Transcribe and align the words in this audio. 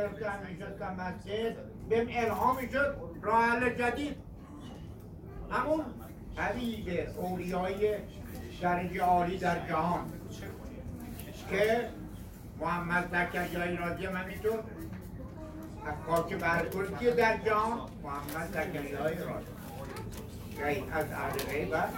گرفتم 0.00 0.38
میشستم 0.48 0.94
مسجد. 0.94 1.56
بهم 1.88 2.06
الهام 2.10 2.68
شد 2.68 2.96
راه 3.22 3.70
جدید. 3.70 4.16
همون 5.50 5.84
حبیب 6.36 7.08
اولیای 7.16 7.96
درجه 8.62 9.00
عالی 9.02 9.38
در 9.38 9.68
جهان 9.68 10.12
که 11.50 11.88
محمد 12.60 13.08
زکریای 13.12 13.76
رازی 13.76 14.06
من 14.06 14.24
میتون 14.24 14.58
از 15.86 15.94
خاک 16.06 16.34
برکرسی 16.34 17.10
در 17.10 17.38
جهان 17.38 17.80
محمد 18.02 18.48
زکریای 18.52 19.14
رازی 19.14 19.46
غیب 20.62 20.84
از 20.92 21.06
اهل 21.12 21.38
غیبت 21.52 21.88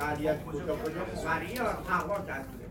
خالیت 0.00 0.44
کجا 0.44 0.76
کجا 0.76 1.28
خری 1.28 1.58
و 1.58 1.72
تقوا 1.88 2.18
دسته 2.18 2.66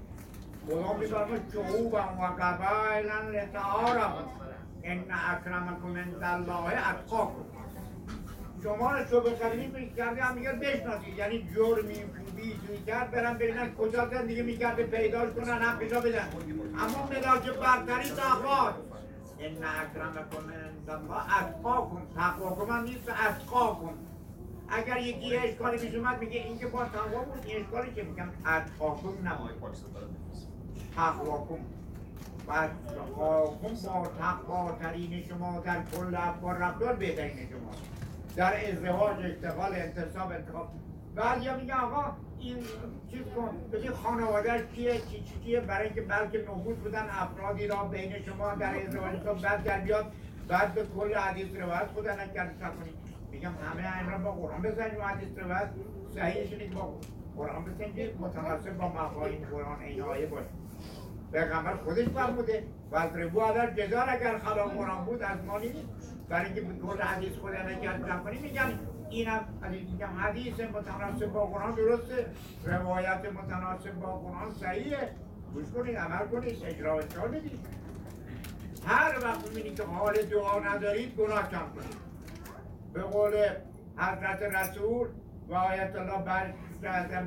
خدا 0.68 0.94
میفرمه 0.94 1.40
شعوبا 1.54 2.00
و 2.00 2.42
قبایلا 2.42 3.30
لتعارف 3.30 4.14
ان 4.86 5.04
اکرمکم 5.32 5.98
عند 5.98 6.24
الله 6.24 6.90
اتقاکم 6.90 7.46
شما 8.64 8.92
رو 8.92 9.20
قدیمی 9.20 9.68
پیش 9.68 9.96
کرده 9.98 10.24
هم 10.24 10.36
میگه 10.36 10.52
بشناسید 10.52 11.18
یعنی 11.18 11.48
جرمی 11.56 11.96
توی 12.68 12.78
کرد 12.88 13.12
برن 13.12 13.34
ببینن 13.34 13.76
کجا 13.76 14.10
زن 14.10 14.26
دیگه 14.26 14.44
می‌کرده 14.44 14.84
پیداش 14.84 15.30
کنن 15.30 15.62
حقشا 15.62 16.00
بدن. 16.00 16.28
اما 16.80 17.10
ملاک 17.12 17.50
برتری 17.50 18.10
تقواست 18.10 18.78
ان 19.40 19.58
اکرمکم 19.64 20.52
عند 20.54 20.90
الله 20.90 21.44
اتقاکم 21.44 22.02
تقواکم 22.16 22.72
هم 22.74 22.84
نیست 22.84 23.10
اتقاکم 23.10 23.94
اگر 24.70 24.98
یکی 24.98 25.38
اشکالی 25.38 25.78
پیش 25.78 25.96
اومد 25.96 26.20
میگه 26.20 26.40
این 26.40 26.60
که 26.60 26.68
با 26.68 26.86
تقوا 26.86 27.24
بود 27.24 27.46
این 27.46 27.66
اشکالی 27.66 27.94
که 27.94 28.04
میگم 28.04 28.30
اتقاکم 28.46 29.28
نباید 29.28 29.56
تقواکم 30.96 31.60
و 32.48 32.52
اتقاکم 32.52 33.76
با 33.86 34.08
تقوا 34.20 34.72
ترین 34.72 35.24
شما 35.24 35.60
در 35.60 35.84
کل 35.84 36.16
افکار 36.16 36.58
رفتار 36.58 36.94
بهترین 36.94 37.50
شما 37.50 37.72
در 38.36 38.70
ازدواج 38.72 39.18
اشتغال 39.26 39.74
انتصاب 39.74 40.32
انتخاب 40.32 40.70
بعد 41.16 41.44
یا 41.44 41.58
میگه 41.58 41.76
آقا 41.76 42.04
این 42.40 42.58
چیز 43.12 43.22
کن 43.36 43.50
بگی 43.72 43.90
خانوادهش 43.90 44.62
کیه 44.76 44.98
چی 44.98 45.24
چی 45.24 45.40
کیه 45.44 45.60
برای 45.60 45.86
اینکه 45.86 46.02
بلکه 46.02 46.42
نفوذ 46.42 46.76
بودن 46.76 47.08
افرادی 47.10 47.68
را 47.68 47.84
بین 47.84 48.22
شما 48.22 48.56
در 48.56 48.82
ازدواج 48.82 49.20
تو 49.24 49.34
بعد 49.34 49.64
در 49.64 49.80
بیاد 49.80 50.12
بعد 50.48 50.74
به 50.74 50.86
کل 50.86 51.14
حدیث 51.14 51.56
روایت 51.56 51.88
خدا 51.88 52.16
نکرد 52.16 52.60
کنید 52.60 52.96
میگم 53.32 53.52
همه 53.52 53.98
این 53.98 54.10
را 54.10 54.18
با 54.18 54.32
قرآن 54.32 54.62
بزنید 54.62 55.00
و 55.00 55.02
حدیث 55.02 55.38
روایت 55.38 55.70
صحیحش 56.16 56.74
با 56.74 57.00
قرآن 57.38 57.66
بزنید 57.66 58.22
متناسب 58.22 58.78
با 58.78 58.88
مفاهیم 58.88 59.48
قرآن 59.52 59.82
این 59.82 60.02
آیه 60.02 60.26
باشه 60.26 60.50
پیغمبر 61.32 61.76
خودش 61.76 62.06
فرموده 62.06 62.64
و 62.92 62.96
از 62.96 63.16
ربو 63.16 63.42
عدد 63.42 63.80
جزار 63.80 64.10
اگر 64.10 64.38
خلاف 64.38 64.74
قرآن 64.74 65.06
بود 65.06 65.24
از 65.24 65.44
ما 65.48 65.60
نیست. 65.60 66.16
برای 66.30 66.46
اینکه 66.46 66.62
کل 66.62 67.02
حدیث 67.02 67.34
خدا 67.38 67.62
نکرد 67.62 68.08
جمع 68.08 68.24
کنیم 68.24 68.42
میگم 68.42 68.70
اینم 69.10 69.46
میگم 69.92 70.20
حدیث 70.20 70.60
متناسب 70.60 71.26
با 71.26 71.46
قرآن 71.46 71.72
درسته. 71.72 72.26
روایت 72.66 73.34
متناسب 73.34 73.94
با 73.94 74.18
قرآن 74.18 74.52
صحیحه. 74.52 75.10
گوش 75.54 75.66
کنید 75.76 75.96
عمل 75.96 76.28
کنید 76.28 76.66
اجرا 76.66 77.00
اجرا 77.00 77.28
بدید. 77.28 77.60
هر 78.86 79.20
وقت 79.24 79.48
می‌بینید 79.48 79.76
که 79.76 79.84
حال 79.84 80.14
دعا 80.14 80.60
ندارید 80.60 81.16
گناه 81.16 81.50
کم 81.50 81.66
کنید. 81.76 82.06
به 82.94 83.02
قول 83.02 83.50
حضرت 83.98 84.42
رسول 84.42 85.08
و 85.50 85.54
آیت 85.54 85.96
الله 85.96 86.24
برکردم 86.24 86.65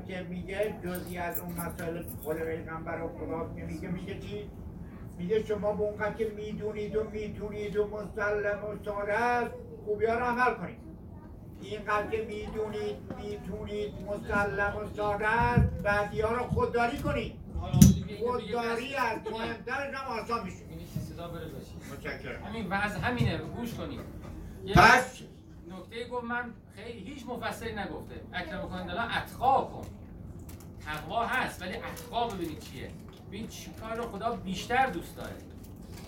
که 0.07 0.27
میگه 0.29 0.75
جزی 0.85 1.19
از 1.19 1.41
اون 1.41 1.53
مسائل 1.53 2.03
خود 2.23 2.37
پیغمبر 2.37 3.03
و 3.03 3.09
خدا 3.09 3.55
که 3.57 3.63
میگه 3.63 3.89
میگه 3.89 4.19
چی؟ 4.19 4.51
میگه 5.19 5.45
شما 5.45 5.73
به 5.73 5.83
اونقدر 5.83 6.13
که 6.13 6.33
می‌دونید 6.37 6.97
و 6.97 7.05
می‌تونید 7.05 7.77
و 7.77 7.87
مسلم 7.87 8.65
و 8.65 8.85
ساده 8.85 9.15
است 9.15 9.51
خوبی 9.85 10.07
ها 10.07 10.15
رو 10.15 10.25
عمل 10.25 10.55
کنید. 10.55 10.79
اینقدر 11.63 12.11
که 12.11 12.25
می‌دونید 12.25 12.97
می‌تونید 13.17 13.95
مسلم 14.07 14.77
و 14.77 14.97
ساده 14.97 15.29
است 15.29 15.69
بعدی 15.83 16.21
ها 16.21 16.33
رو 16.33 16.45
خودداری 16.45 16.99
کنید. 16.99 17.33
خودداری 18.19 18.95
از 18.95 19.19
مهمترش 19.33 19.95
هم 19.95 20.23
آسان 20.23 20.45
میشه. 20.45 20.57
متشکرم. 21.93 22.45
همین 22.45 22.67
وضع 22.71 22.99
همینه 22.99 23.39
گوش 23.39 23.75
کنید. 23.75 24.01
پس 24.75 25.23
نکته 25.91 26.09
گفت 26.09 26.25
من 26.25 26.45
خیلی 26.77 26.99
هیچ 26.99 27.27
مفسری 27.27 27.73
نگفته. 27.73 28.15
اکرم 28.33 28.69
کنید 28.69 28.91
الان 28.91 29.11
اتقا 29.11 29.65
کن. 29.65 29.87
تقوا 30.85 31.27
هست 31.27 31.63
ولی 31.63 31.75
اتقا 31.77 32.29
ببینید 32.29 32.59
چیه. 32.59 32.91
ببین 33.29 33.49
چی 33.49 33.71
کار 33.81 34.03
خدا 34.03 34.37
بیشتر 34.37 34.87
دوست 34.87 35.17
داره. 35.17 35.35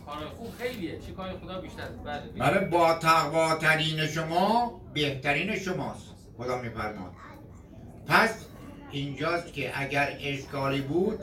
کارهای 0.07 0.29
خوب 0.29 0.55
خیلیه. 0.59 0.99
چی 0.99 1.13
کار 1.13 1.33
خدا 1.33 1.61
بیشتر 1.61 1.89
بله. 2.05 2.21
بله 2.39 2.69
با 2.69 2.95
تقواترین 2.95 4.07
شما 4.07 4.81
بهترین 4.95 5.57
شماست. 5.57 6.15
خدا 6.39 6.63
میفرماد 6.63 7.13
پس 8.07 8.47
اینجاست 8.91 9.53
که 9.53 9.81
اگر 9.81 10.17
اشکالی 10.21 10.81
بود 10.81 11.21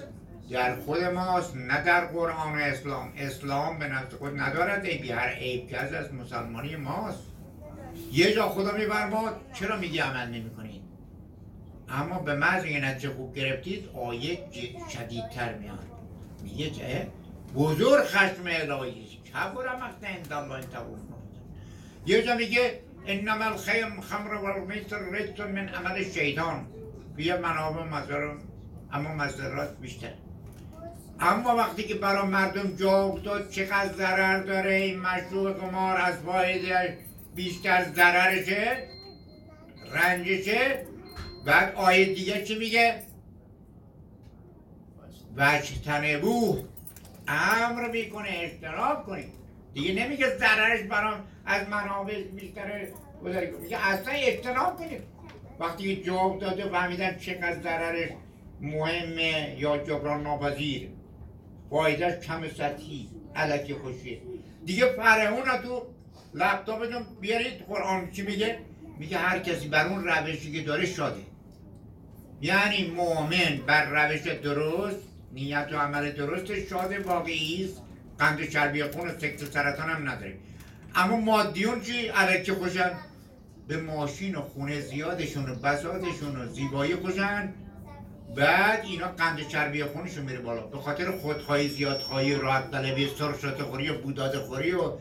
در 0.50 0.76
خود 0.76 1.04
ماست 1.04 1.56
نه 1.56 1.84
در 1.84 2.06
قرآن 2.06 2.60
اسلام. 2.60 3.14
اسلام 3.18 3.80
به 3.80 3.88
نفس 3.88 4.14
خود 4.14 4.40
ندارد. 4.40 4.86
عیبی 4.86 5.12
هر 5.12 5.30
عیب 5.30 5.70
که 5.70 5.78
از 5.78 6.14
مسلمانی 6.14 6.76
ماست. 6.76 7.37
یه 8.12 8.34
جا 8.34 8.50
خدا 8.50 8.72
میفرماد 8.72 9.42
چرا 9.54 9.78
میگی 9.78 10.00
عمل 10.00 10.28
نمی 10.28 10.50
کنید 10.50 10.82
اما 11.90 12.20
به 12.20 12.36
محض 12.36 12.64
اینکه 12.64 12.86
نتیجه 12.86 13.14
خوب 13.14 13.36
گرفتید 13.36 13.90
آیه 13.94 14.40
شدیدتر 14.94 15.54
میاد. 15.54 15.88
میگه 16.44 16.70
که 16.70 17.08
بزرگ 17.56 18.04
خشم 18.04 18.44
الهی. 18.46 19.20
کبر 19.34 19.76
مقت 19.76 20.04
عند 20.04 20.34
الله 20.34 20.54
ان 20.54 20.62
تقوم 20.62 21.00
یه 22.06 22.24
جا 22.24 22.36
میگه 22.36 22.80
انما 23.08 23.46
الخیم 23.46 24.02
خمر 24.02 24.34
و 24.34 24.46
المیسر 24.46 25.00
رجس 25.00 25.40
من 25.40 25.70
عمل 25.70 26.04
شیطان. 26.04 26.68
بیا 27.16 27.38
منابع 27.38 27.84
مزار 27.84 28.38
اما 28.94 29.14
مزارات 29.16 29.78
بیشتر. 29.78 30.14
اما 31.20 31.56
وقتی 31.56 31.84
که 31.84 31.96
برای 31.96 32.28
مردم 32.28 32.76
جا 32.76 33.04
افتاد 33.04 33.50
چقدر 33.50 33.94
ضرر 33.94 34.44
داره 34.44 34.74
این 34.74 35.00
مشروع 35.00 35.54
قمار 35.54 35.98
از 35.98 36.16
فایده 36.16 36.98
بیشتر 37.38 37.84
ضررشه 37.96 38.88
رنجشه 39.94 40.86
بعد 41.46 41.76
آیه 41.76 42.06
دیگه 42.06 42.44
چی 42.44 42.58
میگه؟ 42.58 43.02
وجتنبوه 45.38 46.64
امر 47.28 47.92
می‌کنه 47.92 48.28
اجتناب 48.32 49.06
کنید 49.06 49.34
دیگه 49.74 49.94
نمیگه 49.94 50.38
ضررش 50.38 50.82
برام 50.82 51.24
از 51.46 51.70
منابع 51.70 52.24
کنید 52.24 52.60
میگه 53.64 53.78
اصلا 53.88 54.14
اجتناب 54.14 54.78
کنید 54.78 55.02
وقتی 55.60 56.04
جواب 56.04 56.40
داده 56.40 56.70
فهمیدن 56.70 57.18
چقدر 57.18 57.62
ضررش 57.62 58.10
مهمه 58.62 59.56
یا 59.60 59.78
جبران 59.78 60.24
ناپذیر. 60.24 60.90
فایدهش 61.70 62.26
کم 62.26 62.48
سطحی. 62.48 63.10
علکی 63.36 63.74
خوشیه 63.74 64.22
دیگه 64.66 64.86
فرهون 64.86 65.62
تو 65.64 65.97
لپتاپتون 66.38 67.06
بیارید 67.22 67.66
قرآن 67.68 68.12
چی 68.12 68.22
میگه؟ 68.22 68.60
میگه 69.00 69.18
هر 69.18 69.40
کسی 69.40 69.68
بر 69.68 69.88
اون 69.88 70.04
روشی 70.04 70.52
که 70.52 70.62
داره 70.62 70.86
شاده. 70.86 71.22
یعنی 72.42 72.92
مؤمن 72.96 73.60
بر 73.68 73.86
روش 73.90 74.22
درست 74.22 75.00
نیت 75.34 75.70
و 75.72 75.78
عمل 75.78 76.12
درست 76.12 76.68
شاد 76.70 76.94
واقعی 77.06 77.66
است. 77.66 77.82
قند 78.20 78.50
چربی 78.50 78.84
خون 78.84 79.08
و 79.08 79.12
سکت 79.20 79.46
سرطان 79.52 79.90
هم 79.90 80.10
نداره. 80.10 80.36
اما 80.96 81.18
مادیون 81.18 81.82
چی؟ 81.82 82.08
علکی 82.08 82.52
خوشن؟ 82.52 82.92
به 83.68 83.78
ماشین 83.78 84.36
و 84.36 84.42
خونه 84.42 84.82
زیادشون 84.82 85.50
و 85.50 85.56
بساطشون 85.56 86.36
و 86.36 86.48
زیبایی 86.48 86.96
خوشن. 86.96 87.54
بعد 88.36 88.86
اینا 88.86 89.08
قند 89.08 89.48
چربی 89.48 89.84
خونشون 89.84 90.26
میره 90.26 90.40
بالا. 90.40 90.62
به 90.62 90.78
خاطر 90.78 91.12
خودخواهی 91.12 91.68
زیادخواهی 91.68 92.36
راحت 92.36 92.72
طلبی 92.72 93.10
سرشات 93.20 93.62
خوری 93.62 93.90
و 93.90 94.02
بوداد 94.02 94.36
خوری 94.36 94.72
و 94.72 94.92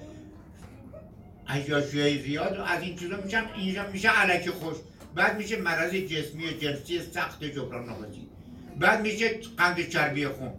اشیاشوی 1.48 2.22
زیاد 2.22 2.58
و 2.58 2.62
از 2.62 2.82
این 2.82 2.96
چیزا 2.96 3.16
میشن 3.16 3.44
اینجا 3.56 3.86
میشه 3.92 4.08
علکی 4.08 4.50
خوش. 4.50 4.76
بعد 5.14 5.38
میشه 5.38 5.56
مرض 5.56 5.94
جسمی 5.94 6.46
و 6.46 6.50
جنسی 6.50 7.00
سخت 7.00 7.44
جبران 7.44 7.86
ناپذیر 7.86 8.24
بعد 8.78 9.00
میشه 9.00 9.40
قند 9.56 9.88
چربی 9.88 10.28
خون. 10.28 10.52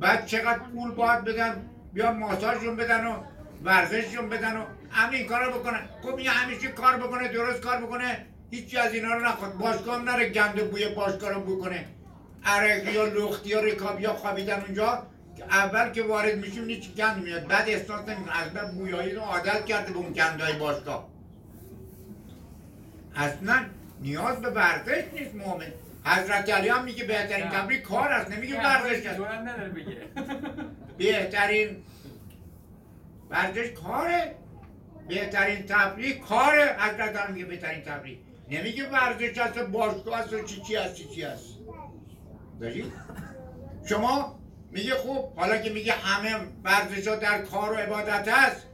بعد 0.00 0.26
چقدر 0.26 0.58
پول 0.58 0.90
باید 0.90 1.24
بدن 1.24 1.70
بیا 1.92 2.12
ماساژشون 2.12 2.76
بدن 2.76 3.06
و 3.06 3.22
ورزششون 3.64 4.28
بدن 4.28 4.56
و 4.56 4.64
همین 4.90 5.26
کارو 5.26 5.58
بکنن. 5.58 5.80
خب 6.02 6.14
این 6.16 6.28
همیشه 6.28 6.68
کار 6.68 6.96
بکنه 6.96 7.28
درست 7.28 7.60
کار 7.60 7.80
بکنه 7.80 8.26
هیچی 8.50 8.76
از 8.76 8.94
اینا 8.94 9.14
رو 9.14 9.24
نخواد. 9.24 9.54
باشگاه 9.54 10.02
نره 10.02 10.28
گند 10.28 10.70
بوی 10.70 10.88
باشگاه 10.88 11.30
رو 11.30 11.40
بکنه. 11.40 11.84
عرق 12.44 12.88
یا 12.88 13.04
لختی 13.04 13.48
یا 13.48 13.60
رکاب 13.60 14.00
یا 14.00 14.12
خوابیدن 14.12 14.60
اونجا. 14.60 15.06
اول 15.50 15.90
که 15.90 16.02
وارد 16.02 16.38
میشیم 16.38 16.68
هیچ 16.68 16.94
گند 16.94 17.22
میاد. 17.24 17.46
بعد 17.46 17.68
احساس 17.68 18.08
نمی‌کنه 18.08 18.42
از 18.42 18.52
بعد 18.52 18.74
بویایی 18.74 19.14
رو 19.14 19.20
عادت 19.20 19.64
کرده 19.66 19.92
به 19.92 19.98
اون 19.98 20.12
گندهای 20.12 20.52
باشگاه. 20.52 21.08
اصلا 23.16 23.64
نیاز 24.00 24.40
به 24.40 24.50
ورزش 24.50 25.04
نیست 25.12 25.34
مؤمن. 25.34 25.72
حضرت 26.04 26.50
علی 26.50 26.68
هم 26.68 26.84
میگه 26.84 27.04
بهترین. 27.04 27.48
تمرین 27.48 27.80
کار 27.80 28.08
است. 28.08 28.30
نمیگه 28.30 28.58
ورزش 28.58 29.06
است. 29.06 29.20
بهترین 30.98 31.76
ورزش 33.30 33.70
کاره. 33.70 34.34
بهترین 35.08 35.66
تفریح 35.66 36.18
کاره. 36.18 36.76
حضرت 36.78 37.16
هم 37.16 37.32
میگه 37.32 37.44
بهترین 37.44 37.82
تفریح 37.82 38.18
نمیگه 38.50 38.88
ورزش 38.88 39.38
هست 39.38 39.58
و 39.58 39.66
باشگاه 39.66 40.18
هست 40.18 40.32
و 40.32 40.42
چی 40.42 40.60
چی 40.60 40.76
هست 40.76 40.94
چی 40.94 41.08
چی 41.08 41.22
هست 41.22 41.44
داری؟ 42.60 42.92
شما 43.88 44.37
میگه 44.70 44.94
خوب 44.94 45.32
حالا 45.36 45.58
که 45.58 45.70
میگه 45.70 45.92
همه 45.92 46.36
ورزش 46.64 47.08
ها 47.08 47.16
در 47.16 47.42
کار 47.42 47.72
و 47.72 47.76
عبادت 47.76 48.28
هست 48.28 48.66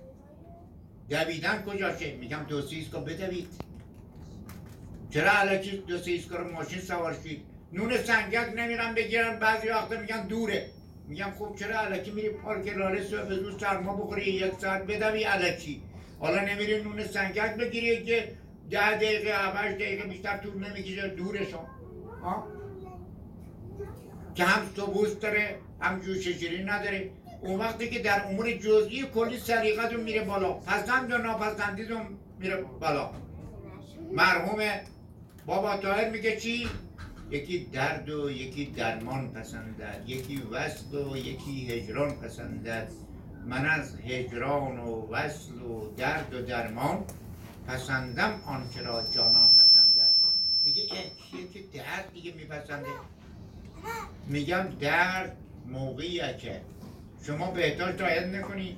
دویدن 1.10 1.62
کجاشه 1.62 2.14
میگم 2.14 2.44
دو 2.48 2.56
ایستگاه 2.70 3.04
بدوید. 3.04 3.48
چرا 5.10 5.30
علکی 5.30 5.76
دو 5.76 5.96
ایستگاه 6.06 6.38
رو 6.38 6.52
ماشین 6.52 6.80
سوار 6.80 7.16
شید؟ 7.22 7.44
نون 7.72 7.96
سنگک 7.96 8.52
نمیرن 8.56 8.94
بگیرن 8.94 9.38
بعضی 9.38 9.68
وقتا 9.68 10.00
میگن 10.00 10.26
دوره. 10.26 10.70
میگم 11.08 11.32
خب 11.38 11.56
چرا 11.58 11.80
علکی 11.80 12.10
میری 12.10 12.28
پارک 12.28 12.68
لاله 12.68 13.04
صبح 13.04 13.34
زود 13.34 13.60
سرما 13.60 13.96
بخوری 13.96 14.24
یک 14.24 14.52
ساعت 14.60 14.86
بدوی 14.86 15.24
علکی 15.24 15.82
حالا 16.20 16.40
نمیری 16.40 16.82
نون 16.82 17.06
سنگک 17.06 17.56
بگیری 17.56 18.04
که 18.04 18.36
ده 18.70 18.96
دقیقه 18.96 19.30
هفتش 19.30 19.74
دقیقه 19.74 20.08
بیشتر 20.08 20.36
طول 20.36 20.68
نمی‌کشه 20.68 21.08
دورشون 21.08 21.66
که 24.34 24.44
هم 24.44 24.66
سبوس 24.76 25.18
داره 25.18 25.56
هم 25.80 26.00
جوش 26.00 26.28
شیرین 26.28 26.68
نداره 26.68 27.10
اون 27.40 27.60
وقتی 27.60 27.90
که 27.90 27.98
در 27.98 28.26
امور 28.26 28.52
جزئی 28.52 29.02
کلی 29.14 29.38
سریقتون 29.38 30.00
میره 30.00 30.24
بالا. 30.24 30.52
پسند 30.52 31.12
و 31.12 31.18
ناپسندیدون 31.18 32.06
میره 32.38 32.56
بالا. 32.56 33.10
مرحوم 34.12 34.62
بابا 35.46 35.76
طاهر 35.76 36.10
میگه 36.10 36.36
چی؟ 36.36 36.68
یکی 37.30 37.64
درد 37.72 38.08
و 38.10 38.30
یکی 38.30 38.64
درمان 38.66 39.32
پسندد. 39.32 40.02
یکی 40.06 40.42
وصل 40.52 40.94
و 40.96 41.16
یکی 41.16 41.72
هجران 41.72 42.10
پسندد. 42.10 42.88
من 43.46 43.66
از 43.66 43.96
هجران 44.00 44.78
و 44.78 45.08
وصل 45.10 45.62
و 45.62 45.94
درد 45.96 46.34
و 46.34 46.42
درمان 46.42 47.04
پسندم 47.66 48.40
آنچه 48.46 48.82
را 48.82 49.04
جانان 49.14 49.48
پسندد. 49.48 50.14
میگه 50.64 50.82
اه 50.90 51.40
یکی 51.40 51.62
درد 51.78 52.12
دیگه 52.12 52.32
میپسنده؟ 52.32 52.88
میگم 54.28 54.68
درد 54.80 55.36
موقعیه 55.66 56.36
که 56.38 56.60
شما 57.26 57.50
بهداشت 57.50 58.00
رعایت 58.00 58.26
نکنی. 58.26 58.76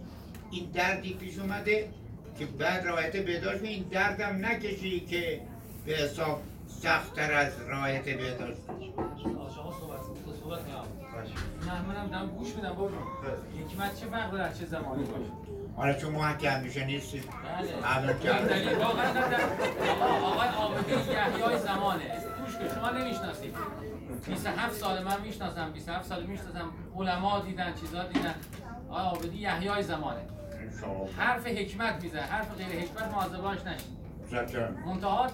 این 0.50 0.70
دردی 0.74 1.14
پیش 1.14 1.38
اومده 1.38 1.88
که 2.38 2.46
بعد 2.46 2.86
رعایت 2.86 3.16
بهداشت 3.16 3.62
این 3.62 3.84
دردم 3.90 4.46
نکشی 4.46 5.00
که 5.00 5.40
به 5.86 5.92
حساب 5.92 6.42
سختتر 6.82 7.32
از 7.32 7.52
رعایت 7.68 8.04
بهداشت. 8.04 8.60
شما 9.22 9.50
صحبت 9.50 10.00
صحبت 10.42 10.60
نه 11.66 11.82
منم 11.82 12.06
دارم 12.10 12.26
گوش 12.26 12.54
میدم 12.54 12.68
بابا. 12.68 12.90
حکمت 13.68 14.00
چه 14.00 14.06
فرق 14.06 14.30
داره 14.30 14.54
چه 14.54 14.66
زمانی 14.66 15.04
باشه؟ 15.04 15.30
حالا 15.76 15.98
شما 15.98 16.32
که 16.32 16.50
همیشه 16.50 16.84
نیستید 16.84 17.24
بله. 17.24 17.86
عمل 17.86 18.18
کرد. 18.18 18.78
واقعا 18.78 19.10
آقا 19.90 20.26
آقای 20.26 20.48
عابدی 20.48 20.92
یحیای 20.92 21.58
زمانه. 21.58 22.04
گوش 22.44 22.54
کن 22.54 22.74
شما 22.74 22.90
نمی‌شناسید. 22.90 23.54
27 24.26 24.74
سال 24.74 25.04
من 25.04 25.20
می‌شناسم 25.20 25.72
27 25.72 26.08
سال 26.08 26.26
می‌شناسم. 26.26 26.70
علما 26.96 27.40
دیدن 27.40 27.74
چیزا 27.74 28.04
دیدن. 28.04 28.34
آقای 28.90 29.04
عابدی 29.04 29.38
یحیای 29.38 29.82
زمانه. 29.82 30.20
حرف 31.16 31.46
حکمت 31.46 32.02
می‌زنه. 32.02 32.22
حرف 32.22 32.56
غیر 32.56 32.80
حکمت 32.80 33.66
نشید 33.66 33.96
شکرم 34.30 34.74
منتها 34.86 35.26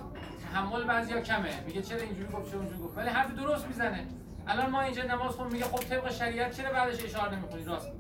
تحمل 0.53 0.85
بعضیا 0.85 1.21
کمه. 1.21 1.61
میگه 1.67 1.83
چرا 1.83 2.01
اینجوری 2.01 2.33
گفت 2.33 2.51
چرا 2.51 2.61
اونجوری 2.61 2.81
گفت؟ 2.83 2.99
ولی 2.99 3.09
حرف 3.09 3.35
درست 3.35 3.67
می‌زنه. 3.67 4.07
الان 4.47 4.71
ما 4.71 4.81
اینجا 4.81 5.03
نماز 5.03 5.35
خون 5.35 5.53
میگه 5.53 5.65
خب 5.65 5.79
طبق 5.79 6.13
شریعت 6.13 6.57
چرا 6.57 6.73
بعدش 6.73 7.05
اشاره 7.05 7.35
نمی‌کنی؟ 7.35 7.65
راست 7.65 7.87
میگه. 7.87 7.99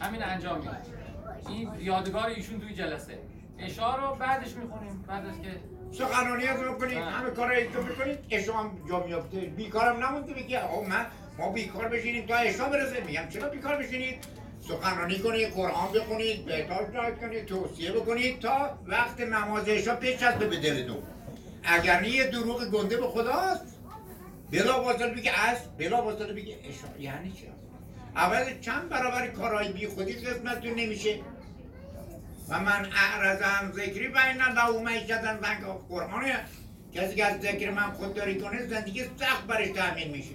همین 0.00 0.24
انجام 0.24 0.58
میده. 0.58 0.76
این 1.48 1.70
یادگار 1.78 2.26
ایشون 2.26 2.60
توی 2.60 2.74
جلسه. 2.74 3.18
اشاره 3.58 4.02
رو 4.02 4.14
بعدش 4.14 4.56
می‌خونیم. 4.56 5.04
بعد 5.08 5.26
از 5.26 5.40
که 5.40 5.60
سخنرانیت 5.92 6.56
رو 6.56 6.78
کنید. 6.78 6.98
همه 6.98 7.30
کارایی 7.30 7.68
که 7.68 7.78
می‌کنید. 7.78 8.18
اشا 8.30 8.52
هم 8.52 8.78
جا 8.88 9.06
میافته. 9.06 9.38
بیکارم 9.38 10.04
نمونده 10.04 10.34
بگی 10.34 10.56
آقا 10.56 10.82
من 10.82 11.06
ما 11.38 11.52
بیکار 11.52 11.88
بشینیم 11.88 12.26
تا 12.26 12.34
اشا 12.36 12.68
برسه. 12.68 13.04
میگم 13.06 13.28
چرا 13.28 13.48
بیکار 13.48 13.76
بشینید؟ 13.76 14.24
سخنرانی 14.68 15.18
کنید 15.18 15.48
قرآن 15.48 15.92
بخونید 15.94 16.44
بهداشت 16.44 16.90
رعایت 16.94 17.20
کنید 17.20 17.46
توصیه 17.46 17.92
بکنید 17.92 18.40
تا 18.40 18.78
وقت 18.86 19.20
نماز 19.20 19.64
اشا 19.68 19.94
بچسبه 19.94 20.46
به 20.46 20.56
دلتون. 20.56 21.02
اگر 21.64 22.00
نه 22.00 22.08
یه 22.08 22.26
دروغ 22.26 22.64
گنده 22.64 22.96
به 22.96 23.06
خداست. 23.06 23.78
بلا 24.52 24.82
واسطه 24.82 25.06
بگه 25.06 25.48
از 25.48 25.58
بلا 25.78 26.02
واسطه 26.02 26.32
بگه 26.32 26.56
اشا 26.68 27.02
یعنی 27.02 27.32
چی؟ 27.32 27.46
اول 28.16 28.60
چند 28.60 28.88
برابر 28.88 29.26
کارهای 29.26 29.72
بی 29.72 29.86
خودی 29.86 30.12
قسمتتون 30.12 30.74
نمیشه. 30.74 31.20
و 32.48 32.60
من 32.60 32.88
اعرض 32.96 33.42
ذکری 33.72 34.08
بین 34.08 34.42
له 34.56 34.82
معیشتن 34.82 35.38
ضنکا 35.42 35.74
قرآنه 35.88 36.40
کسی 36.94 37.14
که 37.14 37.24
از 37.24 37.40
ذکر 37.40 37.70
من 37.70 37.92
خودداری 37.92 38.40
کنه 38.40 38.66
زندگی 38.66 39.04
سخت 39.20 39.46
برش 39.46 39.68
تأمین 39.68 40.10
میشه. 40.10 40.34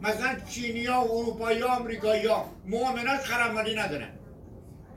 مثلا 0.00 0.40
چینیا 0.48 1.00
و 1.00 1.18
اروپایی 1.18 1.60
ها 1.60 1.76
امریکایی 1.76 2.26
ها 2.26 2.50
مؤمناش 2.66 3.20
خرمالی 3.20 3.74
ندارن. 3.74 4.08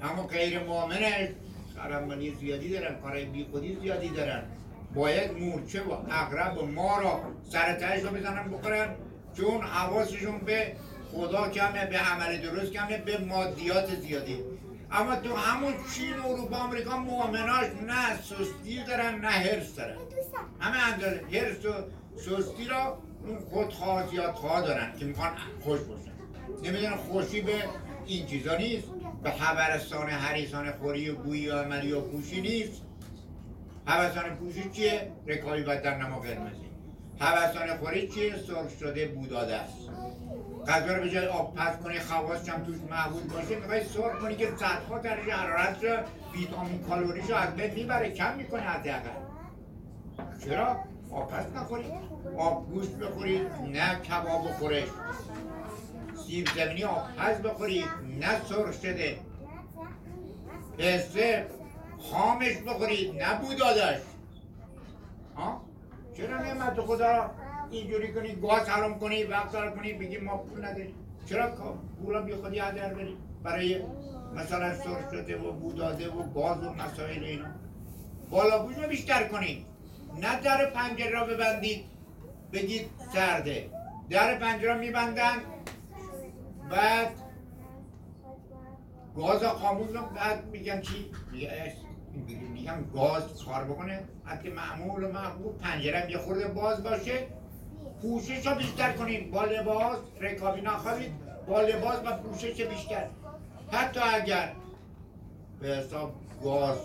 اما 0.03 0.23
غیر 0.23 0.63
مؤمنش 0.63 1.29
خرمالی 1.75 2.35
زیادی 2.35 2.69
دارن 2.69 3.25
بی 3.31 3.47
خودی 3.51 3.77
زیادی 3.81 4.09
دارن. 4.09 4.43
باید 4.95 5.31
مورچه 5.31 5.81
و 5.81 5.91
اقرب 5.91 6.57
و 6.57 6.65
ما 6.65 6.99
را 6.99 7.23
سر 7.49 7.99
رو 8.03 8.09
بزنن 8.09 8.51
بخورن 8.51 8.95
چون 9.37 9.61
حواسشون 9.61 10.37
به 10.39 10.75
خدا 11.11 11.49
کمه 11.49 11.85
به 11.85 11.97
عمل 11.97 12.37
درست 12.37 12.71
کمه 12.71 12.97
به 12.97 13.17
مادیات 13.17 13.99
زیادی. 13.99 14.39
اما 14.93 15.15
تو 15.15 15.35
همون 15.35 15.73
چین 15.95 16.19
و 16.19 16.27
اروپا 16.27 16.57
آمریکا 16.57 16.97
مؤمناش 16.97 17.65
نه 17.87 18.21
سستی 18.21 18.83
دارن 18.87 19.15
نه 19.15 19.27
هرس 19.27 19.75
دارن. 19.75 19.97
همه 20.59 20.77
اندازه 20.93 21.21
هرس 21.31 21.65
و 21.65 21.73
سستی 22.17 22.65
را 22.65 22.97
اون 23.25 23.39
خودخواه 23.39 24.09
زیادخواه 24.09 24.61
دارن 24.61 24.93
که 24.99 25.05
می‌خوان 25.05 25.31
خوش 25.61 25.79
باشن. 25.79 26.11
نمی‌دونن 26.63 26.95
خوشی 26.95 27.41
به 27.41 27.63
این 28.05 28.27
چیزا 28.27 28.57
نیست. 28.57 28.87
به 29.23 29.31
خبرستان 29.31 30.09
حریصان 30.09 30.71
خوری 30.71 31.09
و 31.09 31.15
بویی 31.15 31.49
و 31.49 31.57
عملی 31.57 31.91
و 31.91 32.01
پوشی 32.01 32.41
نیست. 32.41 32.81
هوسان 33.85 34.35
پوشی 34.35 34.69
چیه؟ 34.69 35.11
رکابی 35.27 35.63
در 35.63 35.97
نما 35.97 36.19
قرمزی. 36.19 36.65
هوسان 37.19 37.77
خوری 37.77 38.07
چیه؟ 38.07 38.35
سرخ 38.47 38.79
شده 38.79 39.05
بوداده 39.05 39.55
است 39.55 39.89
غذا 40.67 40.95
رو 40.95 41.03
به 41.03 41.09
جای 41.09 41.27
آب 41.27 41.55
پس 41.55 41.77
کنی 41.77 41.99
خواص 41.99 42.49
هم 42.49 42.63
توش 42.63 42.75
محبود 42.89 43.33
باشه 43.33 43.55
می‌خوای 43.55 43.83
سرخ 43.83 44.19
کنی 44.21 44.35
که 44.35 44.51
صدها 44.57 44.97
درجه 44.97 45.33
حرارت 45.33 45.83
رو 45.83 45.97
ویتامین 46.33 46.83
کالوریش 46.83 47.29
رو 47.29 47.35
از 47.35 47.55
بین 47.55 47.73
می‌بره 47.73 48.11
کم 48.11 48.35
می‌کنه 48.37 48.61
حداقل. 48.61 49.09
چرا؟ 50.45 50.77
آب 51.11 51.31
پس 51.31 51.45
نخورید 51.55 51.91
آب 52.37 52.69
گوشت 52.69 52.91
بخورید 52.91 53.47
نه 53.73 53.95
کباب 53.95 54.45
و 54.45 54.69
سیب 56.27 56.47
زمینی 56.55 56.83
آب 56.83 57.03
پس 57.17 57.37
بخورید 57.37 57.85
نه 58.19 58.41
سرخ 58.49 58.73
شده. 58.81 59.19
پسته 60.77 61.47
خامش 62.11 62.57
بخورید 62.57 63.23
نه 63.23 63.39
بودادش 63.39 63.99
ها؟ 65.35 65.61
چرا 66.17 66.37
نعمت 66.37 66.81
خدا؟ 66.81 67.31
اینجوری 67.77 68.13
کنی 68.13 68.35
گاز 68.35 68.69
حرام 68.69 68.99
کنی 68.99 69.23
وقت 69.23 69.55
حرام 69.55 69.75
کنی 69.75 69.93
بگی 69.93 70.17
ما 70.17 70.37
پول 70.37 70.65
نداریم. 70.65 70.93
چرا 71.25 71.47
کا- 71.51 71.77
پولا 72.03 72.21
بی 72.21 72.35
خودی 72.35 72.59
هدر 72.59 72.93
بریم 72.93 73.17
برای 73.43 73.81
مثلا 74.35 74.73
سرخ 74.75 75.11
شده 75.11 75.37
و 75.37 75.51
بوداده 75.51 76.09
و 76.09 76.23
گاز 76.33 76.63
و 76.63 76.73
مسائل 76.73 77.23
اینا. 77.23 77.45
بالا 78.29 78.57
رو 78.65 78.87
بیشتر 78.89 79.27
کنید 79.27 79.65
نه 80.21 80.41
در 80.41 80.65
پنجره 80.65 81.09
را 81.09 81.25
ببندید. 81.25 81.85
بگید 82.53 82.89
سرده. 83.13 83.69
در 84.09 84.35
پنجره 84.39 84.77
میبندن. 84.77 85.35
بعد 86.71 87.09
گاز 89.15 89.43
خاموش 89.43 89.89
بعد 90.15 90.45
میگن 90.51 90.81
چی؟ 90.81 91.11
میگم 92.53 92.83
گاز 92.93 93.23
کار 93.45 93.63
بکنه. 93.63 94.03
حتی 94.25 94.49
معمول 94.49 95.03
و 95.03 95.11
معقول 95.11 95.53
پنجره 95.53 96.11
یه 96.11 96.17
خورده 96.17 96.47
باز 96.47 96.83
باشه. 96.83 97.27
پوشش 98.03 98.47
رو 98.47 98.55
بیشتر 98.55 98.93
کنید 98.93 99.31
با 99.31 99.43
لباس 99.43 99.97
رکابی 100.21 100.61
نخواهید 100.61 101.11
با 101.47 101.61
لباس 101.61 101.99
و 102.05 102.17
پوشش 102.17 102.61
بیشتر. 102.61 103.07
حتی 103.71 103.99
اگر 103.99 104.53
به 105.59 105.67
حساب 105.67 106.13
گاز 106.43 106.77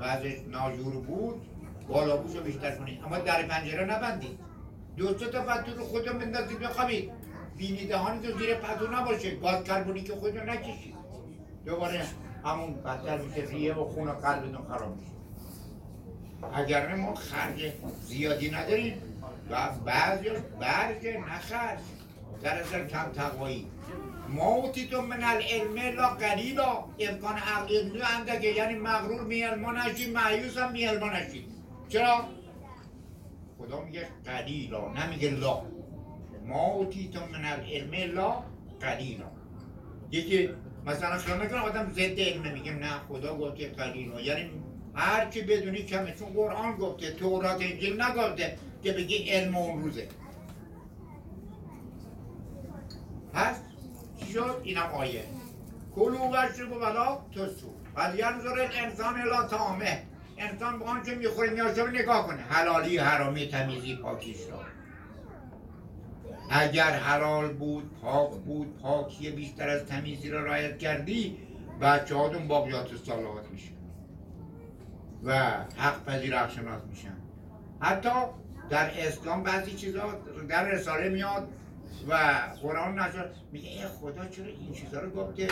وضعش 0.00 0.38
ناجور 0.48 0.94
بود 0.94 1.42
بالا 1.88 2.14
رو 2.14 2.40
بیشتر 2.42 2.76
کنید. 2.76 3.00
اما 3.04 3.18
در 3.18 3.42
پنجره 3.42 3.84
نبندید. 3.84 4.38
دو 4.96 5.18
سه 5.18 5.26
تا 5.26 5.42
پتو 5.42 5.76
رو 5.76 5.84
خودتون 5.84 6.18
بندازید 6.18 6.58
بخوابید. 6.58 7.10
بینی 7.56 7.86
تو 7.86 8.38
زیر 8.38 8.54
پتو 8.54 8.86
نباشه. 8.92 9.36
گاز 9.36 9.64
کربونیک 9.64 10.12
خودتون 10.12 10.50
نکشید. 10.50 10.94
دوباره 11.66 12.04
همون 12.44 12.74
بدتر 12.74 13.18
میشه. 13.18 13.50
ریه 13.50 13.74
و 13.74 13.84
خون 13.84 14.08
و 14.08 14.12
قلبتون 14.12 14.64
خراب 14.68 14.96
میشه. 14.96 15.12
اگر 16.54 16.94
ما 16.94 17.14
خرج 17.14 17.72
زیادی 18.02 18.50
نداریم 18.50 19.02
و 19.50 19.70
بعضیش 19.84 20.32
برج 20.60 21.06
نه 21.06 21.38
خرج 21.38 21.78
در 22.42 22.60
اصل 22.60 22.86
کم 22.86 23.12
تقوایی 23.12 23.70
ما 24.28 24.54
اوتیتم 24.54 25.04
من 25.04 25.24
العلم 25.24 25.96
لا 25.96 26.08
قلیلا. 26.08 26.84
امکان 26.98 27.36
عقل 27.36 27.76
علمی 27.76 28.02
اندکه. 28.02 28.48
یعنی 28.48 28.74
مغرور 28.74 29.20
می 29.20 29.42
علما 29.42 29.72
نشی 29.72 30.10
معیوس 30.10 30.56
هم 30.58 30.72
می 30.72 30.84
علما 30.84 31.08
نشی 31.08 31.46
چرا؟ 31.88 32.24
خدا 33.58 33.80
میگه 33.80 34.08
قلیلا. 34.24 34.92
نمیگه 34.92 35.30
لا. 35.30 35.62
ما 36.46 36.66
اوتیتم 36.66 37.28
من 37.32 37.44
العلم 37.44 38.14
لا 38.14 38.42
قلیلا. 38.80 39.30
یکی 40.10 40.50
مثلا 40.86 41.18
خیال 41.18 41.42
نکنه 41.42 41.60
آدم 41.60 41.92
ضد 41.92 42.20
علمه. 42.20 42.52
میگه 42.52 42.72
نه 42.72 42.90
خدا 43.08 43.36
گفته 43.36 43.68
قلیلا. 43.68 44.20
یعنی 44.20 44.50
هر 44.94 45.30
چی 45.30 45.42
بدونی 45.42 45.82
کمه 45.82 46.14
چون 46.14 46.28
قرآن 46.28 46.76
گفته 46.76 47.10
تورات 47.10 47.62
انجیل 47.62 48.02
نگفته 48.02 48.58
که 48.82 48.92
بگی 48.92 49.16
علم 49.16 49.56
اون 49.56 49.82
روزه. 49.82 50.08
پس 53.32 53.56
چی 54.20 54.32
شد؟ 54.32 54.60
اینم 54.64 54.90
آیه. 54.94 55.24
کلو 55.94 56.18
و 56.18 56.34
ولا 56.80 57.18
تسو 57.34 57.74
ولی 57.96 58.18
ینظر 58.18 58.60
الانسان 58.60 59.20
الا 59.20 59.46
طعامه. 59.46 60.02
انسان 60.38 60.78
به 60.78 60.84
آنچه 60.84 61.14
می‌خوره 61.14 61.50
میاشه 61.50 61.90
نگاه 61.90 62.26
کنه. 62.26 62.42
حلالی 62.42 62.98
حرامی 62.98 63.46
تمیزی 63.46 63.96
پاکیش 63.96 64.36
را. 64.50 64.60
اگر 66.50 66.90
حلال 66.90 67.52
بود 67.52 67.90
پاک 68.02 68.30
بود 68.30 68.78
پاکی 68.82 69.30
بیشتر 69.30 69.68
از 69.68 69.84
تمیزی 69.84 70.30
را 70.30 70.44
رعایت 70.44 70.78
کردی 70.78 71.38
بچه 71.80 72.16
هاتون 72.16 72.48
باقیات 72.48 72.96
صالحات 72.96 73.48
میشه. 73.50 73.77
و 75.24 75.34
حق 75.76 76.04
پذیر 76.04 76.48
شناس 76.48 76.82
میشن. 76.90 77.16
حتی 77.80 78.10
در 78.70 78.90
اسلام 78.98 79.42
بعضی 79.42 79.70
چیزا 79.70 80.20
در 80.48 80.64
رساله 80.64 81.08
میاد 81.08 81.48
و 82.08 82.14
قرآن 82.62 82.98
نشد 82.98 83.30
میگه 83.52 83.68
ای 83.68 83.86
خدا 83.86 84.24
چرا 84.26 84.46
این 84.46 84.72
چیزا 84.72 85.00
رو 85.00 85.10
گفته 85.10 85.48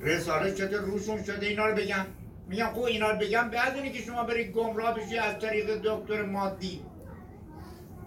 رساله 0.00 0.54
شده 0.54 0.76
روشون 0.76 1.22
شده 1.22 1.46
اینا 1.46 1.66
رو 1.66 1.76
بگم؟ 1.76 2.06
میگم 2.48 2.70
خب 2.74 2.82
اینا 2.82 3.10
رو 3.10 3.18
بگم 3.18 3.50
بعد 3.50 3.76
اینه 3.76 3.90
که 3.90 4.02
شما 4.02 4.24
برید 4.24 4.52
گمراه 4.52 4.94
بشی 4.94 5.18
از 5.18 5.38
طریق 5.38 5.80
دکتر 5.84 6.22
مادی. 6.22 6.80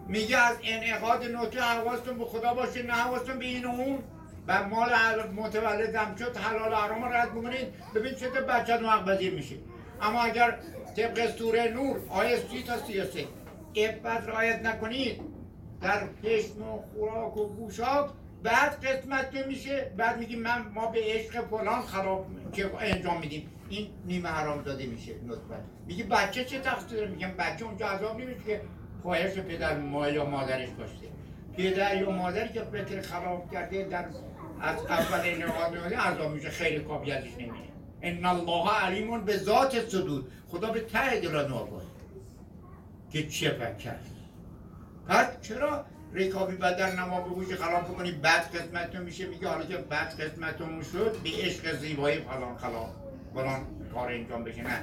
میگه 0.08 0.38
از 0.38 0.58
انعقاد 0.64 1.24
نوته 1.24 1.62
حواستون 1.62 2.18
به 2.18 2.26
خدا 2.26 2.54
باشه 2.54 2.84
نه 2.84 2.94
حواستون 2.94 3.40
به 3.40 3.46
این 3.46 3.66
و 3.66 3.70
اون. 3.70 4.00
و 4.48 4.68
مال 4.68 4.90
متولدم 5.36 6.16
شد 6.20 6.38
حلال 6.38 6.74
حرام 6.74 7.04
رد 7.04 7.32
بکنید. 7.32 7.68
ببین 7.96 8.14
چطور 8.14 8.42
بچه 8.42 8.78
حق 8.78 9.22
میشه. 9.22 9.56
اما 10.02 10.22
اگر 10.22 10.60
طبق 10.98 11.36
سوره 11.38 11.72
نور 11.74 12.00
آیه 12.10 12.38
سی 12.38 12.64
تا 12.64 12.78
سی 12.78 13.04
سه 13.04 13.26
عفت 13.76 14.28
رعایت 14.28 14.62
نکنید 14.66 15.22
در 15.82 16.08
پشم 16.08 16.62
و 16.62 16.82
خوراک 16.82 17.38
و 17.38 17.48
گوشاک 17.48 18.10
بعد 18.44 18.86
قسمت 18.86 19.48
میشه 19.48 19.92
بعد 19.98 20.20
میگیم 20.20 20.40
من 20.40 20.66
ما 20.74 20.88
به 20.88 21.00
عشق 21.04 21.46
فلان 21.48 21.82
خراب 21.82 22.26
که 22.54 22.72
انجام 22.80 23.20
میدیم 23.20 23.50
این 23.70 23.88
نیمه 24.06 24.30
حرام 24.30 24.62
داده 24.62 24.86
میشه 24.86 25.12
نطفه 25.28 25.56
میگه 25.88 26.04
بچه 26.04 26.46
چه 26.46 26.60
تقصیر 26.60 27.08
میگم 27.08 27.32
بچه 27.38 27.66
اونجا 27.66 27.88
عذاب 27.88 28.22
نمیشه 28.22 28.40
که 28.46 28.62
خواهش 29.02 29.34
پدر 29.34 29.78
ما 29.78 30.10
یا 30.10 30.26
مادرش 30.26 30.70
باشه 30.70 31.08
پدر 31.58 32.02
یا 32.02 32.12
مادری 32.12 32.50
که 32.50 32.62
فکر 32.62 33.02
خراب 33.02 33.52
کرده 33.52 33.84
در 33.84 34.06
از 34.62 34.78
اول 34.86 35.20
انعقاد 35.24 35.94
عذاب 35.94 36.32
میشه 36.32 36.50
خیلی 36.50 36.80
کافی 36.80 37.12
ازش 37.12 37.34
نمیره 37.34 37.77
ان 38.02 38.26
الله 38.26 38.70
علیم 38.72 39.22
به 39.26 39.38
ذات 39.38 39.90
صدور. 39.90 40.24
خدا 40.48 40.72
به 40.72 40.80
ته 40.80 41.20
دلان 41.20 41.54
آگاهه 41.54 41.86
که 43.12 43.28
چه 43.28 43.76
کرد 43.80 44.06
پس 45.08 45.28
چرا 45.42 45.86
رکابی 46.14 46.56
بدن 46.56 47.00
نما 47.00 47.22
به 47.22 47.30
گوش 47.30 47.48
بکنی؟ 47.48 48.12
بد 48.12 48.56
قسمتون 48.56 49.02
میشه 49.02 49.26
میگه 49.26 49.48
حالا 49.48 49.66
که 49.66 49.78
بد 49.78 50.22
قسمتون 50.22 50.84
شد؟ 50.84 51.18
به 51.24 51.30
عشق 51.30 51.76
زیبایی 51.76 52.20
فلان 52.20 52.58
خلاف 52.58 52.90
فلان 53.34 53.62
کار 53.94 54.12
انجام 54.12 54.44
بشه. 54.44 54.62
نه. 54.62 54.80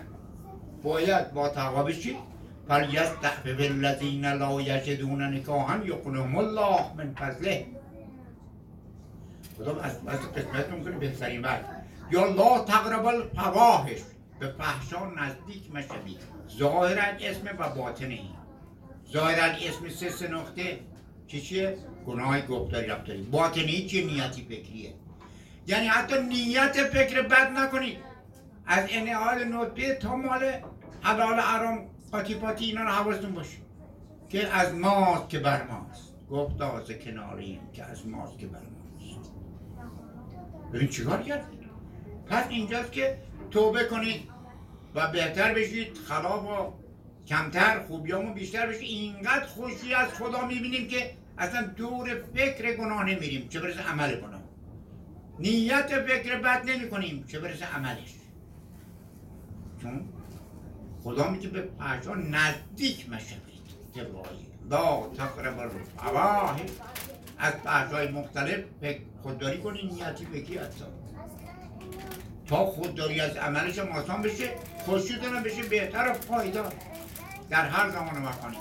باید 0.82 1.32
با 1.32 1.48
تقوا 1.48 1.82
بشید 1.82 2.16
فلیستعفف 2.68 3.60
الذین 3.60 4.26
لا 4.26 4.60
یجدون 4.60 5.22
نکاحا 5.22 5.84
یغنهم 5.84 6.36
الله 6.36 6.80
من 6.96 7.14
فضله. 7.14 7.66
خدا 9.58 9.80
از 9.80 10.04
قسمتون 10.36 10.84
کنه 10.84 10.98
بهترین 10.98 11.42
وقت 11.42 11.64
یا 12.10 12.24
لا 12.24 12.58
تقرب 12.58 13.06
الفواحش 13.06 14.00
به 14.38 14.48
فحشا 14.58 15.06
نزدیک 15.06 15.74
مشوید 15.74 16.18
ظاهرا 16.58 17.02
اسم 17.02 17.48
و 17.58 17.68
باطن 17.68 18.04
این. 18.04 18.30
ظاهرا 19.12 19.44
اسم 19.44 19.88
سه 19.88 20.10
سه 20.10 20.28
نقطه. 20.28 20.80
چی 21.26 21.40
چیه؟ 21.40 21.78
گناه 22.06 22.46
گفتاری 22.46 22.86
رفتاری. 22.86 23.22
باطنی 23.22 23.86
چیه 23.86 24.06
نیتی 24.06 24.42
فکریه؟ 24.42 24.94
یعنی 25.66 25.86
حتی 25.86 26.22
نیت 26.22 26.82
فکر 26.82 27.22
بد 27.22 27.50
نکنید. 27.50 27.98
از 28.66 28.86
انعال 28.90 29.44
نطفه 29.44 29.94
تا 29.94 30.16
مال 30.16 30.52
حلال 31.00 31.40
حرام 31.40 31.86
پاتی 32.12 32.34
پاتی 32.34 32.64
اینا 32.64 32.82
رو 32.82 32.88
حواستون 32.88 33.34
باشه. 33.34 33.56
که 34.28 34.48
از 34.48 34.74
ماست 34.74 35.28
که 35.28 35.38
بر 35.38 35.62
ماست. 35.62 36.14
گفت 36.30 36.60
از 36.60 36.90
کناریم 36.90 37.60
که 37.72 37.84
از 37.84 38.06
ماست 38.06 38.38
که 38.38 38.46
بر 38.46 38.58
ماست. 38.58 39.30
ببین 40.72 40.88
چیکار 40.88 41.22
کردید 41.22 41.53
پس 42.26 42.44
اینجاست 42.48 42.92
که 42.92 43.18
توبه 43.50 43.84
کنید 43.84 44.28
و 44.94 45.10
بهتر 45.10 45.54
بشید 45.54 45.96
خلاف 46.08 46.44
و 46.44 46.72
کمتر 47.26 47.80
خوبیامون 47.80 48.34
بیشتر 48.34 48.66
بشه 48.66 48.84
اینقدر 48.84 49.46
خوشی 49.46 49.94
از 49.94 50.08
خدا 50.08 50.46
می‌بینیم 50.46 50.88
که 50.88 51.10
اصلا 51.38 51.62
دور 51.62 52.22
فکر 52.34 52.76
گناه 52.76 53.04
نمیریم. 53.04 53.48
چه 53.48 53.60
برسه 53.60 53.82
عمل 53.82 54.14
گناه؟ 54.14 54.42
نیت 55.38 56.00
فکر 56.00 56.38
بد 56.38 56.70
نمی 56.70 56.90
کنیم 56.90 57.24
چه 57.28 57.40
برسه 57.40 57.64
عملش؟ 57.64 58.14
چون 59.82 60.08
خدا 61.04 61.30
میگه 61.30 61.48
به 61.48 61.68
فحشا 61.78 62.14
نزدیک 62.14 63.10
مشوید 63.10 63.64
تبایی 63.94 64.46
لا 64.70 65.08
تقرب 65.16 65.58
الفواحش 65.58 66.70
از 67.38 67.52
فحشای 67.52 68.08
مختلف 68.08 68.64
خودداری 69.22 69.58
کنی 69.58 69.82
نیتی 69.82 70.24
فکری 70.24 70.58
حتی 70.58 70.84
تا 72.48 72.66
خودداری 72.66 73.20
از 73.20 73.36
عملش 73.36 73.78
آسان 73.78 74.22
بشه 74.22 74.48
خوشیدن 74.84 75.42
بشه 75.42 75.62
بهتر 75.62 76.10
و 76.10 76.12
پایدار 76.12 76.72
در 77.50 77.68
هر 77.68 77.90
زمان 77.90 78.22
مکانی. 78.22 78.56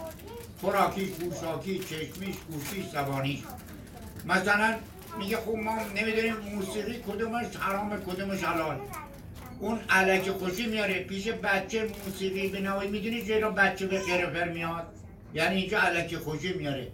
خوراکیش 0.62 1.10
گوشاکی 1.10 1.80
چشمیش 1.80 2.36
گوشیش 2.52 2.86
زبانیش. 2.86 3.40
مثلا 4.26 4.76
میگه 5.20 5.38
خب 5.38 5.56
ما 5.56 5.78
نمی‌دونیم 5.96 6.36
موسیقی 6.56 7.04
کدومش 7.08 7.46
حرام 7.60 8.00
کدومش 8.00 8.44
حلال. 8.44 8.80
اون 9.60 9.80
علک 9.90 10.32
خوشی 10.32 10.68
میاره 10.68 11.04
پیش 11.04 11.28
بچه 11.28 11.88
موسیقی 12.06 12.48
بنوایی 12.48 12.90
می‌دونی 12.90 13.26
چرا 13.26 13.52
بچه 13.52 13.88
به 13.88 14.00
قرفر 14.00 14.50
میاد؟ 14.50 14.88
یعنی 15.34 15.56
اینجا 15.56 15.80
علک 15.80 16.16
خوشی 16.18 16.54
میاره. 16.54 16.88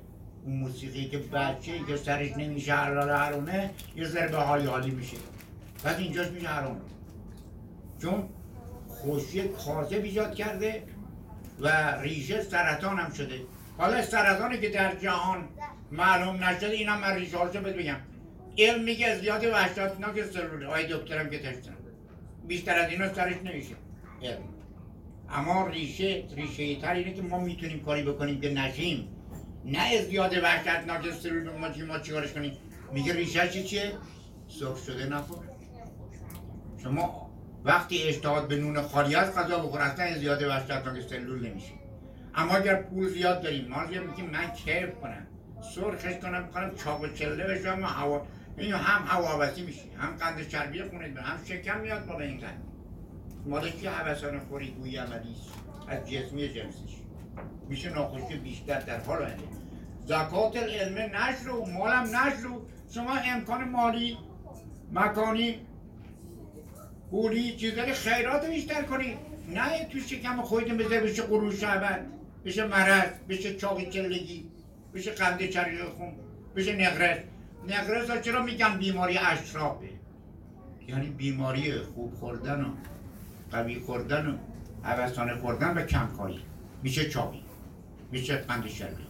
اون 0.45 0.55
موسیقی 0.55 1.09
که 1.09 1.17
بچه 1.17 1.79
که 1.87 1.97
سرش 1.97 2.31
نمیشه 2.37 2.73
حلال 2.73 3.09
حرامه 3.09 3.69
یه 3.95 4.07
به 4.07 4.37
حالی 4.37 4.65
حالی 4.65 4.91
میشه. 4.91 5.17
پس 5.83 5.97
اینجاش 5.97 6.27
میشه 6.27 6.47
حرام. 6.47 6.81
چون 8.01 8.29
خوشی 8.87 9.47
کاذب 9.47 10.03
ایجاد 10.03 10.35
کرده 10.35 10.83
و 11.59 11.95
ریشه 12.01 12.41
سرطان 12.41 12.99
هم 12.99 13.13
شده. 13.13 13.41
حالا 13.77 14.01
سرطانی 14.01 14.57
که 14.57 14.69
در 14.69 14.95
جهان 14.95 15.49
معلوم 15.91 16.43
نشده 16.43 16.67
اینا 16.67 16.97
من 16.97 17.15
ریشه 17.15 17.37
هاشو 17.37 17.61
بگم. 17.61 17.97
علم 18.57 18.83
میگه 18.83 19.19
زیاد 19.19 19.43
وحشتناک 19.43 20.23
سلوله. 20.23 20.67
آی 20.67 20.87
دکترم 20.93 21.29
که 21.29 21.39
تشتن 21.39 21.75
بیشتر 22.47 22.79
از 22.79 22.91
اینا 22.91 23.13
سرش 23.13 23.35
نمیشه. 23.43 23.75
علم. 24.23 24.43
اما 25.29 25.67
ریشه 25.67 26.23
ریشه 26.35 26.75
تر 26.75 26.93
اینه 26.93 27.13
که 27.13 27.21
ما 27.21 27.39
می‌تونیم 27.39 27.79
کاری 27.79 28.03
بکنیم 28.03 28.41
که 28.41 28.49
نشیم. 28.49 29.07
نه 29.65 30.01
زیاد 30.01 30.33
وحشتناک 30.43 31.11
سلول 31.11 31.57
ما 31.57 31.69
چی 31.69 31.81
ما 31.81 31.99
چیکارش 31.99 32.33
کنیم. 32.33 32.57
میگه 32.93 33.13
ریشه 33.13 33.49
چیه؟ 33.49 33.91
سرخ 34.47 34.83
شده 34.85 35.05
نخور. 35.05 35.48
شما 36.83 37.29
وقتی 37.63 38.03
اشتهاد 38.03 38.47
به 38.47 38.55
نون 38.55 38.81
خالی 38.81 39.15
است 39.15 39.37
غذا 39.37 39.59
بخور 39.59 39.81
اصلا 39.81 40.05
این 40.05 40.17
زیاد 40.17 40.43
وحشتناک 40.43 41.01
سلول 41.01 41.49
نمیشه. 41.49 41.73
اما 42.35 42.53
اگر 42.53 42.81
پول 42.81 43.09
زیاد 43.09 43.41
داریم 43.41 43.67
ما 43.67 43.85
زیاد 43.87 44.05
میگیم 44.05 44.29
من 44.29 44.51
کیف 44.51 44.95
کنم 45.01 45.27
سرخش 45.75 46.19
کنم 46.21 46.47
بخورم 46.47 46.75
چاق 46.75 47.01
و 47.01 47.07
چله 47.07 47.47
بشم 47.47 47.83
هوا 47.83 48.25
این 48.57 48.73
هم 48.73 49.05
هواوسی 49.07 49.61
میشه 49.61 49.81
هم 49.97 50.15
قند 50.15 50.47
چربی 50.47 50.83
خونت 50.83 51.09
میره، 51.09 51.21
هم 51.21 51.45
شکم 51.45 51.79
میاد 51.79 52.05
بالا 52.05 52.19
این 52.19 52.39
قند. 52.39 52.63
مال 53.45 53.69
کی 53.69 53.87
حوثان 53.87 54.39
خوری 54.39 54.71
گویی 54.71 54.97
عملی 54.97 55.35
از 55.87 56.09
جسمی 56.09 56.49
جنسش. 56.49 56.95
میشه 57.69 57.89
ناخوشی 57.89 58.37
بیشتر 58.37 58.79
در 58.79 58.99
حال 58.99 59.17
آینده. 59.17 59.43
زکات 60.05 60.57
العلم 60.57 61.15
نشر 61.15 61.49
و 61.49 61.65
مالم 61.65 62.03
نشر 62.03 62.47
و 62.47 62.65
شما 62.93 63.15
امکان 63.15 63.69
مالی 63.69 64.17
مکانی 64.93 65.55
پولی 67.11 67.55
چیزای 67.55 67.93
خیرات 67.93 68.45
بیشتر 68.45 68.81
کنید 68.81 69.17
نه 69.49 69.85
تو 69.85 69.99
شکم 69.99 70.41
خودتون 70.41 70.77
بذار 70.77 70.99
بشه 70.99 71.21
قروش 71.21 71.55
شعبت 71.55 72.05
بشه 72.45 72.67
مرض 72.67 73.09
بشه 73.29 73.55
چاقی 73.55 73.85
چلگی 73.85 74.45
بشه 74.93 75.11
قند 75.11 75.49
چربی 75.49 75.77
خون 75.97 76.11
بشه 76.55 76.75
نقرت 76.75 77.23
نقرس 77.67 78.09
ها 78.09 78.17
چرا 78.17 78.43
میگن 78.43 78.77
بیماری 78.77 79.17
اشرافه؟ 79.17 79.89
یعنی 80.87 81.07
بیماری 81.07 81.79
خوب 81.79 82.13
خوردن 82.15 82.61
و 82.61 82.69
قوی 83.51 83.79
خوردن 83.79 84.27
و 84.27 84.37
عوضانه 84.83 85.35
خوردن 85.35 85.77
و 85.77 85.85
کمکاری. 85.85 86.39
میشه 86.83 87.09
چاقی 87.09 87.43
میشه 88.11 88.35
قند 88.35 88.67
شربی 88.67 89.03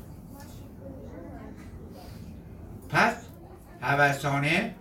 پس 2.89 3.15
هوسانه 3.81 4.75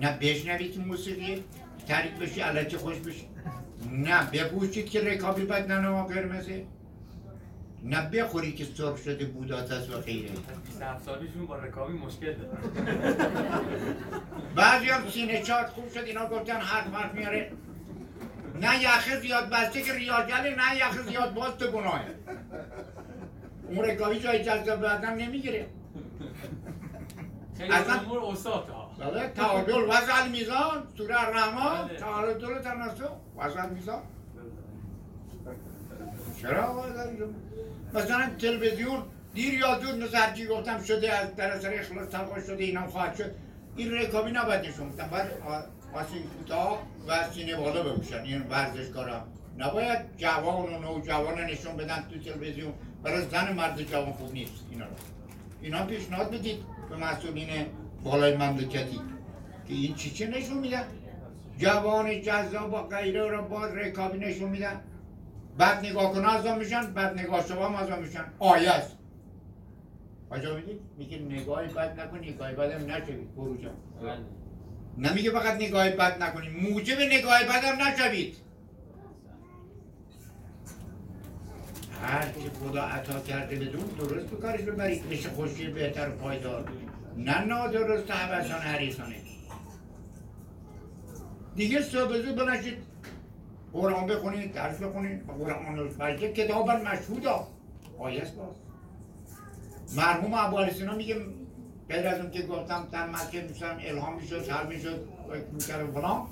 نه 0.00 0.18
بشنوید 0.18 0.78
موسیقی. 0.78 1.44
تریک 1.88 2.12
بشی 2.12 2.40
علکی 2.40 2.76
خوش 2.76 2.96
بشی. 2.98 3.28
نه 3.90 4.30
بپوشید 4.30 4.90
که 4.90 5.00
رکابی 5.00 5.44
بد 5.44 5.72
ننما 5.72 6.04
قرمزه. 6.06 6.64
نه 7.84 8.10
بخوری 8.10 8.52
که 8.52 8.64
سرخ 8.64 8.96
شده 8.96 9.24
بودات 9.24 9.72
است 9.72 9.90
و 9.90 9.98
غیره 10.00 10.30
27 10.64 11.04
سالیشون 11.04 11.46
با 11.46 11.56
رکابی 11.56 11.92
مشکل 11.98 12.32
داره 12.34 13.16
بعضی 14.56 14.86
هم 14.88 15.10
سینه 15.10 15.42
چاد 15.42 15.66
خوب 15.66 15.90
شد 15.90 16.04
اینا 16.04 16.26
گفتن 16.28 16.56
حرف 16.56 16.94
حرف 16.94 17.14
میاره. 17.14 17.52
نه 18.60 18.82
یخه 18.82 19.20
زیاد 19.20 19.48
بسته 19.50 19.82
که 19.82 19.92
ریاجله 19.94 20.56
نه 20.56 20.76
یخه 20.76 21.02
زیاد 21.02 21.34
باز 21.34 21.56
تو 21.56 21.66
گناهه. 21.66 22.04
اون 23.68 23.78
رکابی 23.84 24.20
جای 24.20 24.44
جذاب 24.44 24.80
به 24.80 24.88
آدم 24.90 25.10
نمی‌گیره 25.10 25.66
اصلا- 27.70 28.00
امور 28.00 28.18
ها 28.20 28.81
بله 29.02 29.28
تعادل 29.28 29.72
وضع 29.72 30.28
میزان 30.28 30.86
سوره 30.96 31.28
الرحمن. 31.28 31.88
بله. 31.88 31.98
تعادل 31.98 32.58
تناسب 32.58 33.10
وضع 33.36 33.66
میزان. 33.66 34.02
چرا 36.42 36.84
مثلا 37.94 38.30
تلویزیون 38.38 39.02
دیر 39.34 39.54
یا 39.54 39.78
مثل 39.78 40.16
هرچی 40.16 40.46
گفتم 40.46 40.82
شده 40.82 41.12
از 41.12 41.36
در 41.36 41.50
اثر 41.50 41.74
اخلاص 41.74 42.08
تقوا 42.08 42.40
شده 42.40 42.64
اینم 42.64 42.86
خواهد 42.86 43.16
شد. 43.16 43.34
این 43.76 43.92
رکابی 43.92 44.30
نباید 44.30 44.60
نشون 44.66 44.90
بدن. 44.90 45.08
باید 45.08 45.64
آسین 45.94 46.22
کوتاه 46.22 46.82
و 47.08 47.30
سینه 47.30 47.56
بالا 47.56 47.82
بپوشن. 47.82 48.22
این 48.22 48.42
ورزشکارا. 48.42 49.24
نباید 49.58 49.98
جوان 50.16 50.74
و 50.74 50.78
نوجوان 50.78 51.40
نشون 51.40 51.76
بدن 51.76 52.04
تو 52.10 52.18
تلویزیون. 52.30 52.72
برای 53.02 53.26
زن 53.28 53.52
مرد 53.52 53.82
جوان 53.82 54.12
خوب 54.12 54.32
نیست. 54.32 54.52
اینا 54.70 54.84
رو. 54.84 54.92
اینا 55.62 55.86
پیشنهاد 55.86 56.30
بدید 56.30 56.64
به 56.90 56.96
مسئولین 56.96 57.66
بالای 58.04 58.36
مملکتی. 58.36 59.00
که 59.68 59.74
این 59.74 59.94
چی 59.94 60.10
چه 60.10 60.26
نشون 60.26 60.58
میدن؟ 60.58 60.84
جوان 61.58 62.20
جذاب 62.20 62.72
و 62.72 62.76
غیره 62.76 63.30
رو 63.30 63.42
باز 63.42 63.72
رکابی 63.72 64.18
نشون 64.18 64.50
میدن. 64.50 64.80
بعد 65.58 65.86
نگاه 65.86 66.12
کنه 66.12 66.34
ازا 66.34 66.54
میشن 66.54 66.92
بعد 66.92 67.18
نگاه 67.18 67.46
شما 67.46 67.68
هم 67.68 67.74
ازا 67.74 67.96
میشن. 67.96 68.24
آیه 68.38 68.70
است. 68.70 68.96
کجا 70.30 70.56
میگی؟ 70.56 70.80
میگه 70.98 71.18
نگاهی 71.18 71.68
بد 71.68 72.00
نکنی 72.00 72.30
نگاهی 72.30 72.54
بدم 72.54 72.90
نشوید 72.90 73.36
بروجم 73.36 73.70
بله. 74.02 74.18
نمیگه 74.98 75.30
فقط 75.30 75.54
نگاهی 75.54 75.90
بد 75.90 76.22
نکنی 76.22 76.48
موجب 76.48 77.00
نگاهی 77.00 77.44
بدم 77.44 77.86
نشوید. 77.86 78.36
هر 82.02 82.22
چی 82.22 82.50
خدا 82.60 82.82
عطا 82.82 83.20
کرده 83.20 83.56
بدون 83.56 83.84
درست 83.98 84.26
به 84.26 84.36
کارش 84.36 84.60
ببرید 84.60 85.04
میشه 85.06 85.28
خوشی 85.28 85.66
بهتر 85.66 86.08
و 86.08 86.12
پایدار 86.12 86.64
نه 87.16 87.44
نادرست 87.44 88.10
حوثان 88.10 88.60
حریصانه 88.60 89.16
دیگه 91.54 91.82
صبح 91.82 92.18
زود 92.18 92.36
بلنشید 92.36 92.78
قرآن 93.72 94.06
بخونید 94.06 94.52
درس 94.52 94.82
بخونید 94.82 95.26
قرآن 95.26 95.88
بلکه 95.98 96.32
کتاب 96.32 96.70
مشهود 96.70 97.24
ها. 97.24 97.48
آیه 97.98 98.20
باز. 98.20 98.56
مرحوم 99.96 100.34
ابو 100.34 100.94
میگه 100.96 101.16
غیر 101.88 102.08
از 102.08 102.20
اون 102.20 102.30
که 102.30 102.42
گفتم 102.42 102.88
در 102.92 103.08
مسجد 103.08 103.48
می‌شدم 103.48 103.76
الهام 103.80 104.16
می‌شد 104.16 104.48
حل 104.48 104.66
می‌شد 104.66 105.08
فکر 105.28 105.46
می‌کردم 105.52 105.92
فلان. 105.92 106.26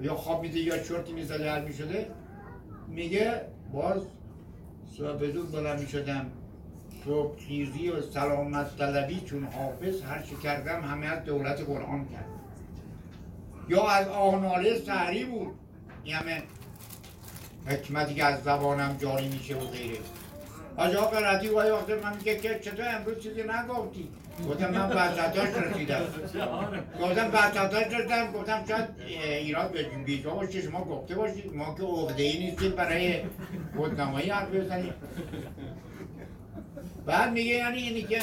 یا 0.00 0.14
خواب 0.14 0.42
میده 0.42 0.58
یا 0.58 0.78
چرتی 0.78 1.12
می‌زده 1.12 1.52
حل 1.52 1.64
می‌شده. 1.64 2.10
میگه 2.88 3.40
باز 3.72 4.02
صبح 4.98 5.30
زود 5.30 5.52
بلند 5.52 5.80
می‌شدم 5.80 6.30
صبح 7.06 7.38
خیزی 7.38 7.88
و 7.88 8.02
سلامت 8.02 8.76
طلبی 8.78 9.20
چون 9.20 9.44
حافظ 9.44 10.02
هر 10.02 10.22
چی 10.22 10.36
کردم 10.36 10.80
همه 10.80 11.06
از 11.06 11.24
دولت 11.24 11.60
قرآن 11.60 12.08
کرد. 12.08 12.26
یا 13.68 13.88
از 13.88 14.08
آهناله 14.08 14.78
سهری 14.78 15.24
بود. 15.24 15.54
این 16.04 16.14
همه 16.14 16.42
حکمتی 17.66 18.14
که 18.14 18.24
از 18.24 18.42
زبانم 18.42 18.96
جاری 19.00 19.28
میشه 19.28 19.56
و 19.56 19.60
غیره. 19.60 19.98
حاج 20.76 20.94
آقا 20.96 21.16
وای 21.54 21.70
وقت 21.70 21.90
من 21.90 22.16
میگه 22.16 22.36
که 22.36 22.58
چطور 22.58 22.86
امروز 22.88 23.22
چیزی 23.22 23.42
نگفتی؟ 23.42 24.08
گفتم 24.48 24.70
من 24.70 24.88
وسطاش 24.88 25.48
رسیدم. 25.48 26.00
گفتم 27.02 27.30
وسطاش 27.32 27.86
رسیدم. 27.94 28.32
گفتم 28.32 28.64
شاید 28.68 28.88
ایراد 29.18 29.72
به 29.72 29.82
بیجا 29.82 30.30
باشه 30.30 30.62
شما 30.62 30.84
گفته 30.84 31.14
باشید 31.14 31.54
ما 31.54 31.74
که 31.74 32.38
نیستیم 32.38 32.70
برای 32.70 33.20
خودنمایی 33.76 34.30
حرف 34.30 34.50
بزنیم. 34.50 34.94
بعد 37.06 37.32
میگه 37.32 37.54
یعنی 37.54 37.78
اینی 37.78 38.02
که 38.02 38.18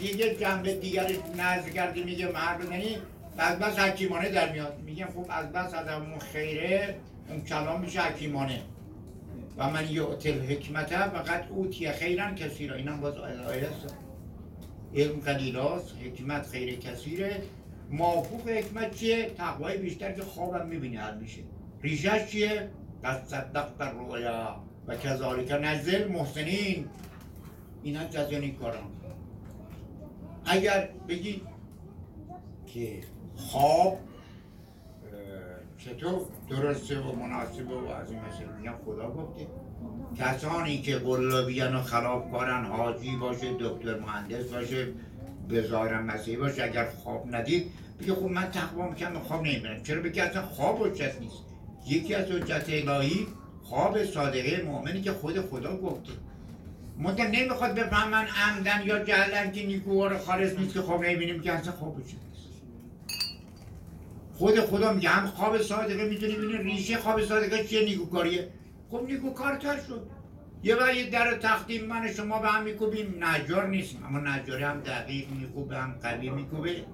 دیگه 0.00 0.34
جنبه 0.34 0.74
دیگرش 0.74 1.16
نزد 1.38 1.68
کردی 1.68 2.02
میگه 2.02 2.32
مرد 2.32 2.60
بزنی 2.60 2.98
از 3.38 3.58
بس 3.58 3.78
حکیمانه 3.78 4.28
در 4.28 4.52
میاد. 4.52 4.78
میگم 4.84 5.06
خب 5.06 5.26
از 5.28 5.52
بس 5.52 5.74
از 5.74 5.88
اون 5.88 6.18
خیره 6.18 6.96
اون 7.28 7.44
کلام 7.44 7.80
میشه 7.80 8.00
حکیمانه. 8.02 8.62
و 9.58 9.70
من 9.70 9.90
یعطی 9.90 10.30
الحکمت 10.30 10.88
فقط 10.88 11.44
اوتی 11.50 11.90
خیرن 11.90 12.34
کسی 12.34 12.66
را 12.66 12.76
اینم 12.76 13.00
باز 13.00 13.16
آیه 13.16 13.68
است. 13.68 13.94
علم 14.96 15.20
قلیلاست 15.20 15.94
حکمت 16.04 16.46
خیر 16.46 16.78
کثیره. 16.78 17.42
موافق 17.90 18.48
حکمت 18.48 18.94
چیه؟ 18.94 19.30
تقوای 19.38 19.78
بیشتر 19.78 20.12
که 20.12 20.22
خوابم 20.22 20.66
می‌بینی 20.66 20.96
حل 20.96 21.18
میشه. 21.18 21.40
ریشش 21.82 22.26
چیه؟ 22.30 22.68
قد 23.04 23.24
صدق 23.26 23.68
در 23.78 23.92
رویا 23.92 24.56
و 24.86 24.96
کذالک 24.96 25.50
نزل 25.50 26.08
محسنین. 26.08 26.88
اینا 27.82 28.04
جزانی 28.04 28.50
کاران 28.50 28.82
اگر 30.44 30.88
بگی 31.08 31.42
که 32.66 33.00
خواب 33.36 33.98
چطور؟ 35.78 36.20
درسته 36.50 37.00
و 37.00 37.16
مناسبه 37.16 37.74
و 37.74 37.86
از 37.86 38.10
این 38.10 38.20
میگم 38.58 38.74
خدا 38.84 39.10
گفته. 39.10 39.46
کسانی 40.18 40.82
که 40.82 40.96
قلابیان 40.96 41.74
و 41.74 41.82
خرابکارن 41.82 42.64
حاجی 42.64 43.16
باشه 43.16 43.52
دکتر 43.60 43.98
مهندس 44.00 44.52
باشه 44.52 44.88
بزارم 45.50 46.04
مسیحی 46.04 46.36
باشه 46.36 46.64
اگر 46.64 46.90
خواب 46.90 47.34
ندید 47.34 47.72
بگه 48.00 48.14
خب 48.14 48.22
من 48.22 48.50
تقوا 48.50 48.88
می‌کنم 48.88 49.18
خواب 49.18 49.42
نمی‌بینم 49.42 49.82
چرا؟ 49.82 50.02
بگه 50.02 50.22
اصلا 50.22 50.42
خواب 50.42 50.86
حجت 50.86 51.20
نیست. 51.20 51.42
یکی 51.86 52.14
از 52.14 52.26
حجت 52.30 52.64
الهی 52.68 53.26
خواب 53.62 54.04
صادقه 54.04 54.62
مؤمنی 54.62 55.02
که 55.02 55.12
خود 55.12 55.40
خدا 55.40 55.76
گفته. 55.76 56.12
منتها 56.98 57.26
نمی‌خواد 57.26 57.74
بفهمن 57.74 58.26
عمدن 58.26 58.82
یا 58.84 59.04
جهلن 59.04 59.52
که 59.52 59.66
نیکووار 59.66 60.18
خالص 60.18 60.58
نیست 60.58 60.74
که 60.74 60.80
خواب 60.80 61.04
نمی‌بینیم 61.04 61.40
که 61.40 61.52
اصلا 61.52 61.72
خواب 61.72 61.98
نیست. 61.98 62.16
خود 64.34 64.60
خدا 64.60 64.92
میگه 64.92 65.08
هم 65.08 65.26
خواب 65.26 65.62
صادقه 65.62 66.04
می‌تونی 66.08 66.32
ببینی 66.32 66.58
ریشه 66.58 66.96
خواب 66.96 67.24
صادقه 67.24 67.64
چیه؟ 67.64 67.84
نیکوکاریه. 67.84 68.48
خب 68.90 69.04
نیکوکارتر 69.08 69.76
شد. 69.88 70.06
یه 70.62 70.76
وقت 70.76 70.94
یه 70.94 71.10
در 71.10 71.34
تقدیم 71.36 71.84
من 71.84 72.12
شما 72.12 72.38
به 72.38 72.48
هم 72.48 72.62
میکوبیم. 72.62 73.24
نجار 73.24 73.68
نیستیم. 73.68 74.04
اما 74.04 74.18
نجاری 74.18 74.62
هم 74.62 74.80
دقیق 74.80 75.30
میکوبه 75.30 75.76
هم 75.76 75.94
قوی 76.02 76.30
میکوبه. 76.30 76.84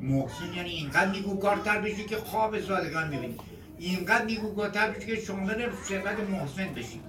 محسن 0.00 0.54
یعنی 0.56 0.70
اینقدر 0.70 1.10
نیکوکارتر 1.10 1.80
بشی 1.80 2.04
که 2.04 2.16
خواب 2.16 2.60
صادقه 2.60 3.08
می‌بینی. 3.08 3.36
اینقدر 3.78 4.24
نیکوکارتر 4.24 4.90
بشی 4.90 5.06
که 5.06 5.16
شامل 5.16 5.70
صفت 5.84 6.20
محسن 6.30 6.74
بشی. 6.74 7.00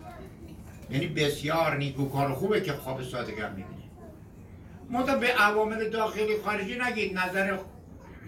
یعنی 0.91 1.08
بسیار 1.08 1.78
نیکوکار 1.78 2.34
خوبه 2.34 2.62
که 2.62 2.73
خواب 2.73 3.04
صادقه 3.04 3.45
هم 3.45 3.49
می‌بینی. 3.49 3.89
منتها 4.89 5.17
به 5.17 5.28
عوامل 5.28 5.89
داخلی 5.89 6.38
خارجی 6.45 6.78
نگید 6.88 7.17
نظر 7.17 7.58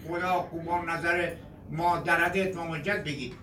خدا 0.08 0.34
خوبان 0.34 0.90
نظر 0.90 1.32
ما 1.72 2.00
درد 2.00 2.58
ممجد 2.58 3.04
بگید. 3.04 3.34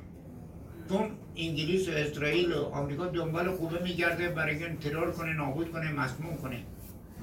چون 0.88 1.10
انگلیس 1.36 1.88
و 1.88 1.92
اسرائیل 1.92 2.52
و 2.52 2.64
آمریکا 2.64 3.06
دنبال 3.06 3.50
خوبه 3.50 3.82
میگرده 3.82 4.28
برای 4.28 4.64
اینکه 4.64 4.90
ترور 4.90 5.10
کنه 5.10 5.32
نابود 5.32 5.72
کنه 5.72 5.92
مسموم 5.92 6.36
کنه. 6.36 6.60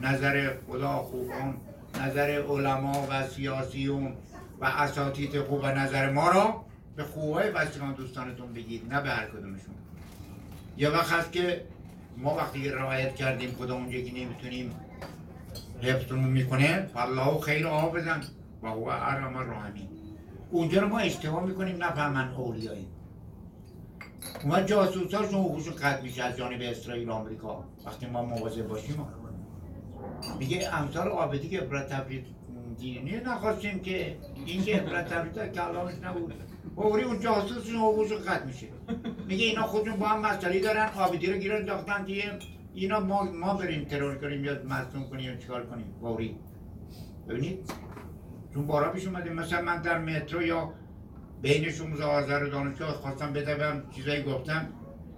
نظر 0.01 0.51
خدا 0.67 0.97
خوبان 0.97 1.57
نظر 2.01 2.43
علما 2.49 3.07
و 3.09 3.27
سیاسیون 3.27 4.13
و 4.61 4.65
اساتید 4.65 5.41
خوب 5.41 5.59
و 5.63 5.65
نظر 5.65 6.11
ما 6.11 6.31
را 6.31 6.65
به 6.95 7.03
خوبای 7.03 7.51
بستگان 7.51 7.93
دوستانتون 7.93 8.53
بگید 8.53 8.93
نه 8.93 9.01
به 9.01 9.09
هر 9.09 9.25
کدومشون. 9.25 9.75
یه 10.77 10.89
وقت 10.89 11.31
که 11.31 11.61
ما 12.17 12.35
وقتی 12.35 12.69
روایت 12.69 13.15
کردیم 13.15 13.51
خدا 13.51 13.75
اونجا 13.75 14.01
که 14.01 14.11
نمی‌تونیم 14.11 14.71
حفظمون 15.81 16.29
می‌کنه 16.29 16.89
فالله 16.93 17.39
خیر 17.39 17.67
حافظن 17.67 18.21
و 18.63 18.67
هو 18.67 18.87
ارحم 18.87 19.35
الراحمین. 19.35 19.89
اونجا 20.51 20.81
رو 20.81 20.87
ما 20.87 20.99
اشتباه 20.99 21.45
می‌کنیم 21.45 21.83
نفهمن 21.83 22.33
اولیایی 22.33 22.87
اومد 24.43 24.67
جاسوساشون 24.67 25.39
حقوقشون 25.39 25.73
قطع 25.73 26.01
میشه 26.01 26.23
از 26.23 26.37
جانب 26.37 26.61
اسرائیل 26.61 27.09
آمریکا. 27.09 27.63
وقتی 27.85 28.05
ما 28.05 28.25
مواظب 28.25 28.67
باشیم 28.67 29.07
میگه 30.39 30.75
امثال 30.75 31.07
عابدی 31.07 31.49
که 31.49 31.61
برای 31.61 31.83
تبریز 31.83 32.23
دینی 32.79 33.17
نخواستیم 33.25 33.79
که 33.79 34.17
این 34.45 34.63
که 34.63 34.75
عبرت 34.75 35.09
طبیعت 35.09 35.53
کلامش 35.53 35.93
نبود. 36.03 36.33
اوری 36.75 37.03
اون 37.03 37.19
جاسوس 37.19 37.65
این 37.65 37.75
حقوقش 37.75 38.11
قطع 38.11 38.45
میشه. 38.45 38.67
میگه 39.27 39.45
اینا 39.45 39.63
خودشون 39.63 39.95
با 39.95 40.07
هم 40.07 40.19
مسئله 40.19 40.59
دارن 40.59 40.89
آبیدی 40.97 41.27
رو 41.27 41.37
گیرن 41.37 41.55
انداختن 41.55 42.05
که 42.05 42.39
اینا. 42.73 42.99
ما 42.99 43.23
ما 43.23 43.53
بریم 43.53 43.85
ترور 43.85 44.15
کنیم 44.15 44.45
یا 44.45 44.63
مصدوم 44.63 45.09
کنیم 45.09 45.31
یا 45.31 45.35
چیکار 45.35 45.65
کنیم؟ 45.65 45.95
اوری 46.01 46.35
ببینید. 47.29 47.71
چون 48.53 48.67
بارا 48.67 48.91
پیش 48.91 49.07
اومده. 49.07 49.29
مثلا 49.29 49.61
من 49.61 49.81
در 49.81 49.97
مترو 49.97 50.41
یا 50.41 50.73
بین 51.41 51.71
16 51.71 52.03
آذر 52.03 52.45
دانشگاه 52.45 52.91
خواستم 52.91 53.33
بدوم 53.33 53.83
چیزایی 53.95 54.23
گفتم. 54.23 54.69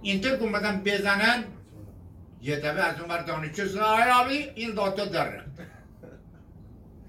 اینطور 0.02 0.32
اومدن 0.32 0.82
بزنن 0.84 1.44
یه 2.42 2.56
دفعه 2.56 2.82
از 2.82 3.00
اون 3.00 3.24
دانشجو 3.24 3.80
آبی 4.24 4.48
این 4.54 4.74
داتا 4.74 5.04
داره. 5.04 5.44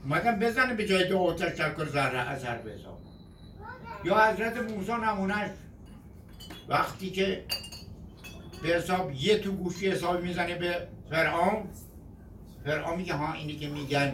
اومدن 0.03 0.39
بزنه 0.39 0.73
به 0.73 0.85
جای 0.85 1.07
دو 1.07 1.33
تشکر 1.33 1.85
ذره 1.85 2.19
اثر 2.19 2.57
به 2.57 2.71
حساب. 2.71 2.99
یا 4.03 4.19
حضرت 4.19 4.57
موسی 4.57 4.91
نمونهش 4.91 5.49
وقتی 6.69 7.09
که 7.09 7.45
به 8.63 8.67
حساب 8.67 9.11
یه 9.11 9.39
تو 9.39 9.51
گوشی 9.51 9.91
حسابی 9.91 10.27
می‌زنه 10.27 10.55
به 10.55 10.87
فرعون 11.09 11.63
فرعون 12.65 12.97
میگه 12.97 13.13
ها 13.13 13.33
اینی 13.33 13.55
که 13.55 13.69
میگن 13.69 14.13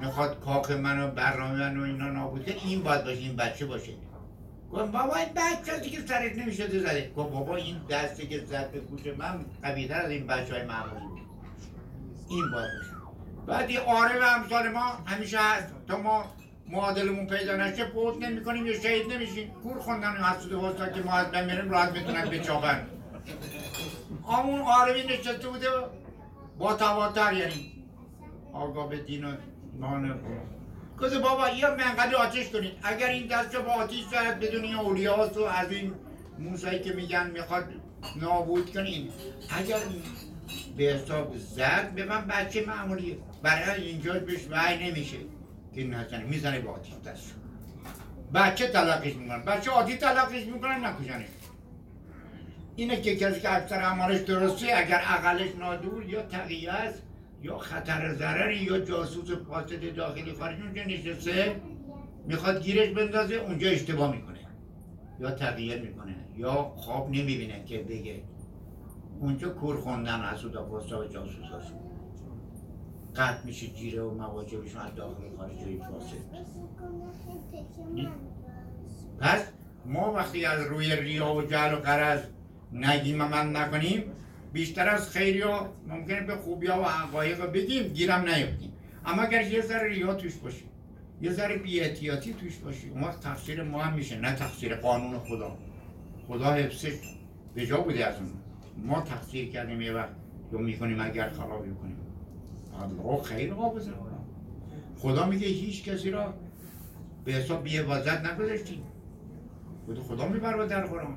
می‌خواد 0.00 0.40
کاخ 0.40 0.70
منو 0.70 1.10
برنامه 1.10 1.54
منو 1.54 1.82
اینا 1.82 2.10
نابود 2.10 2.48
این 2.48 2.82
باید 2.82 3.04
باشه 3.04 3.18
این 3.18 3.36
بچه 3.36 3.66
باشه. 3.66 3.92
گفت 4.72 4.92
بابا 4.92 5.16
این 5.16 5.28
بچه 5.34 5.90
که 5.90 6.00
سرت 6.00 6.38
نمی‌شده 6.38 6.78
زده. 6.78 7.12
گفت 7.16 7.32
بابا 7.32 7.56
این 7.56 7.76
دستی 7.90 8.26
که 8.26 8.44
زد 8.44 8.70
به 8.70 8.80
گوش 8.80 9.06
من 9.18 9.44
قویتر 9.62 10.02
از 10.02 10.10
این 10.10 10.26
بچه 10.26 10.54
های 10.54 10.62
معمولی. 10.62 11.22
این 12.28 12.50
باید 12.50 12.70
باشه. 12.78 12.98
بعد 13.46 13.70
آره 13.86 14.20
و 14.20 14.24
امثال 14.24 14.68
ما 14.68 14.84
همیشه 15.06 15.38
هست. 15.38 15.74
تا 15.88 15.98
ما 15.98 16.24
معادلمون 16.68 17.26
پیدا 17.26 17.56
نشه 17.56 17.84
فوت 17.84 18.22
نمی 18.22 18.44
کنیم 18.44 18.66
یا 18.66 18.80
شهید 18.80 19.12
نمیشیم. 19.12 19.50
کور 19.62 19.78
خوندن 19.78 20.16
و 20.16 20.24
حسود 20.24 20.92
که 20.94 21.02
ما 21.02 21.12
از 21.12 21.30
بین 21.30 21.70
راحت 21.70 21.92
می‌تونن 21.92 22.24
بچاقن 22.30 22.86
همون 24.32 24.60
عالمی 24.60 25.02
نشسته 25.02 25.48
بوده. 25.48 25.68
با 26.58 26.74
تواتر 26.74 27.32
یعنی 27.32 27.84
آگاه 28.52 28.88
به 28.88 28.96
دین 28.96 29.24
و 29.24 29.32
گفت 31.00 31.14
بابا 31.14 31.48
یا 31.48 31.70
منقدر 31.70 32.16
آتش 32.16 32.48
کنید. 32.48 32.72
اگر 32.82 33.06
این 33.08 33.26
دست 33.26 33.56
با 33.56 33.72
آتیش 33.72 34.04
زد 34.04 34.40
بدون 34.40 34.62
این 34.62 34.74
اولیاس 34.74 35.36
و 35.36 35.42
از 35.42 35.70
این 35.70 35.94
موسایی 36.38 36.80
که 36.80 36.92
میگن 36.92 37.30
می‌خواد 37.30 37.64
نابود 38.16 38.72
کنین. 38.72 39.08
اگر 39.58 39.78
به 40.76 40.84
حساب 40.84 41.36
زد 41.36 41.92
به 41.94 42.04
من 42.04 42.26
بچه 42.26 42.66
معمولیه. 42.66 43.18
برای 43.42 43.88
اینجا 43.88 44.18
بهش 44.18 44.40
وعی 44.50 44.90
نمیشه. 44.90 45.16
که 45.78 45.84
نزنه 45.84 46.24
می‌زنه 46.24 46.60
با 46.60 46.70
آتیش 46.70 46.94
دست. 47.06 47.34
بچه 48.34 48.68
تلقیش 48.68 49.16
می‌کنن 49.16 49.42
بچه 49.42 49.70
عادی 49.70 49.96
تلقیش 49.96 50.46
می‌کنن 50.46 50.84
نکشنش. 50.84 51.26
اینه 52.76 53.00
که 53.00 53.16
کسی 53.16 53.40
که 53.40 53.56
اکثر 53.56 53.82
اعمالش 53.82 54.20
درسته 54.20 54.66
اگر 54.76 54.98
عقلش 54.98 55.50
نادور 55.58 56.04
یا 56.04 56.22
تقیه 56.22 56.72
است 56.72 57.02
یا 57.42 57.58
خطر 57.58 58.14
ضرری 58.14 58.56
یا 58.56 58.78
جاسوس 58.78 59.30
فاسد 59.30 59.94
داخلی 59.94 60.32
خارجی 60.32 60.62
اونجا 60.62 60.82
نشسته 60.82 61.60
می‌خواد 62.26 62.62
گیرش 62.62 62.88
بندازه 62.88 63.34
اونجا 63.34 63.70
اشتباه 63.70 64.12
می‌کنه. 64.16 64.38
یا 65.20 65.30
تغییر 65.30 65.82
می‌کنه 65.82 66.14
یا 66.36 66.52
خواب 66.76 67.08
نمی‌بینه 67.08 67.64
که 67.64 67.78
بگه 67.78 68.22
اونجا 69.20 69.48
کور 69.48 69.80
خوندن 69.80 70.20
پاستا 70.62 71.00
و 71.00 71.04
جاسوس 71.04 71.44
هست. 71.44 71.72
قطع 73.16 73.44
میشه 73.44 73.66
جیره 73.66 74.02
و 74.02 74.14
مواجبشون 74.14 74.80
از 74.80 74.94
داخل 74.94 75.22
خارج 75.36 75.58
های 75.58 75.78
فاسد. 75.78 76.16
پس 79.20 79.44
ما 79.86 80.12
وقتی 80.12 80.44
از 80.44 80.66
روی 80.66 80.96
ریا 80.96 81.34
و 81.34 81.42
جهل 81.42 81.74
و 81.74 81.76
قرض 81.76 82.20
نگیم 82.72 83.16
من 83.16 83.56
نکنیم 83.56 84.04
بیشتر 84.52 84.88
از 84.88 85.10
خیری 85.10 85.40
ها 85.40 85.68
ممکنه 85.88 86.20
به 86.20 86.36
خوبی 86.36 86.66
ها 86.66 86.80
و 86.80 86.84
حقایق 86.84 87.52
بگیم 87.52 87.82
گیرم 87.82 88.20
نیفتیم. 88.28 88.72
اما 89.06 89.22
اگر 89.22 89.42
یه 89.42 89.60
ذره 89.60 89.88
ریا 89.88 90.14
توش 90.14 90.34
باشه 90.34 90.64
یه 91.20 91.32
ذره 91.32 91.56
بیاحتیاطی 91.56 92.32
توش 92.32 92.56
باشه 92.56 92.88
اون 92.88 93.04
وقت 93.04 93.20
تقصیر 93.20 93.62
ما 93.62 93.82
هم 93.82 93.94
میشه 93.94 94.18
نه 94.18 94.34
تقصیر 94.34 94.74
قانون 94.74 95.18
خدا. 95.18 95.58
خدا 96.28 96.52
حفظش 96.52 96.92
به 97.54 97.66
جا 97.66 97.80
بوده 97.80 98.06
از 98.06 98.14
اون. 98.16 98.32
ما 98.76 99.00
تقصیر 99.00 99.50
کردیم 99.50 99.80
یه 99.80 99.92
وقت 99.92 100.10
یا 100.52 100.58
می‌کنیم 100.58 101.00
اگر 101.00 101.28
خرابی 101.30 101.70
کنیم. 101.70 101.96
الله 102.82 103.22
خیر 103.22 103.52
ها 103.52 103.68
بزن 103.68 103.92
خدا 104.98 105.26
میگه 105.26 105.46
هیچ 105.46 105.84
کسی 105.84 106.10
را 106.10 106.34
به 107.24 107.32
حساب 107.32 107.64
بیعوضت 107.64 108.20
نگذاشتیم 108.20 108.82
خود 109.86 109.98
خدا 109.98 110.28
می‌بره 110.28 110.66
در 110.66 110.86
قرآن. 110.86 111.16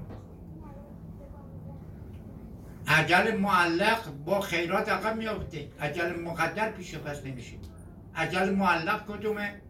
عجل 2.88 3.38
معلق 3.38 4.12
با 4.26 4.40
خیرات 4.40 4.90
عقب 4.90 5.18
میافته 5.18 5.68
عجل 5.80 6.20
مقدر 6.20 6.72
پیش 6.72 6.96
پس 6.96 7.26
نمیشه. 7.26 7.56
عجل 8.16 8.50
معلق 8.50 9.18
کدومه؟ 9.18 9.62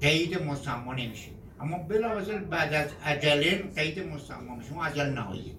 قید 0.00 0.42
مسما 0.42 0.94
نمیشه. 0.94 1.30
اما 1.60 1.78
بلافاصله 1.78 2.38
بعد 2.38 2.74
از 2.74 2.90
عجله 3.04 3.62
قید 3.76 4.08
مسما 4.08 4.54
میشه. 4.54 4.72
اون 4.72 4.86
عجل 4.86 5.10
نهایی. 5.10 5.56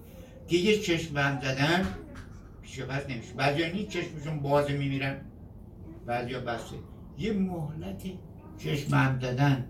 که 0.47 0.57
یه 0.57 0.79
چشم 0.79 1.17
هم 1.17 1.39
زدن 1.41 1.87
پیش 2.69 2.81
پس 2.81 3.09
نمیشه. 3.09 3.33
بعضی 3.33 3.63
ها 3.63 3.83
چشمشون 3.83 4.39
باز 4.39 4.71
میمیرن 4.71 5.17
بعضی 6.05 6.33
بسته. 6.33 6.75
یه 7.17 7.33
مهلت 7.33 8.03
چشم 8.57 8.95
هم 8.95 9.19
زدن 9.21 9.65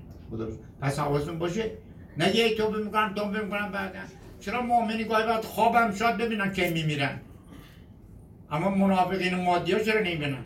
پس 0.81 0.99
حواستون 0.99 1.39
باشه. 1.39 1.71
نه 2.17 2.35
یه 2.35 2.55
توبه 2.55 2.83
می‌کنن 2.83 3.13
توبه 3.13 3.41
می‌کنن 3.41 3.71
بعدا. 3.71 3.99
چرا 4.39 4.61
مؤمنی 4.61 5.03
گاهی 5.03 5.27
وقت 5.27 5.45
خوابم 5.45 5.93
شاد 5.93 6.17
ببینن 6.17 6.53
که 6.53 6.69
میمیرن؟ 6.69 7.19
اما 8.51 8.69
منافقین 8.69 9.35
مادی 9.35 9.71
ها 9.71 9.79
چرا 9.79 9.99
نمی‌بینن؟ 9.99 10.45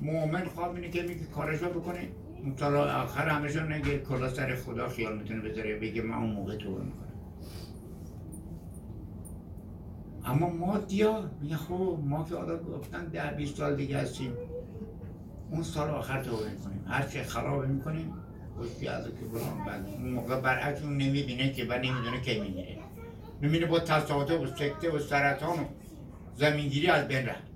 مؤمن 0.00 0.44
خواب 0.44 0.74
اینه 0.74 0.88
که 0.88 1.02
میگه 1.02 1.24
کارشو 1.34 1.68
بکنه. 1.68 2.08
مطالعه 2.44 2.80
آخر 2.80 3.28
همشون 3.28 3.72
نگه 3.72 3.98
کلا 3.98 4.28
سر 4.28 4.54
خدا 4.54 4.88
خیال 4.88 5.18
می‌تونه 5.18 5.40
بذاره 5.40 5.78
بگه 5.78 6.02
من 6.02 6.14
اون 6.14 6.30
موقع 6.30 6.56
توبه 6.56 6.84
می‌کنم. 6.84 7.09
اما 10.24 10.48
مادی 10.48 11.02
ها 11.02 11.30
میگه 11.40 11.56
خب 11.56 11.98
ما 12.04 12.24
که 12.24 12.34
آدم 12.34 12.56
گفتن 12.56 13.04
ده 13.04 13.30
بیست 13.36 13.56
سال 13.56 13.76
دیگه 13.76 13.98
هستیم. 13.98 14.32
اون 15.50 15.62
سال 15.62 15.90
آخر 15.90 16.22
توبه 16.22 16.50
می‌کنیم. 16.50 16.84
هر 16.86 17.06
چه 17.06 17.22
خراب 17.22 17.66
می‌کنیم 17.66 18.12
خوشی 18.56 18.88
از 18.88 19.04
که 19.04 19.10
برام 19.10 19.64
بعد 19.66 19.86
اون 19.86 20.10
موقع 20.10 20.40
برعکس 20.40 20.82
اون 20.82 20.92
نمی‌بینه 20.92 21.52
که 21.52 21.64
بعد 21.64 21.80
نمی‌دونه 21.84 22.20
کی 22.20 22.40
میمیره 22.40 22.78
می‌بینه 23.40 23.66
با 23.66 23.80
تصادف 23.80 24.40
و 24.40 24.46
سکته 24.46 24.90
و 24.90 24.98
سرطان 24.98 25.58
و 25.58 25.64
زمینگیری 26.36 26.86
از 26.86 27.08
بین 27.08 27.26
رفت. 27.26 27.50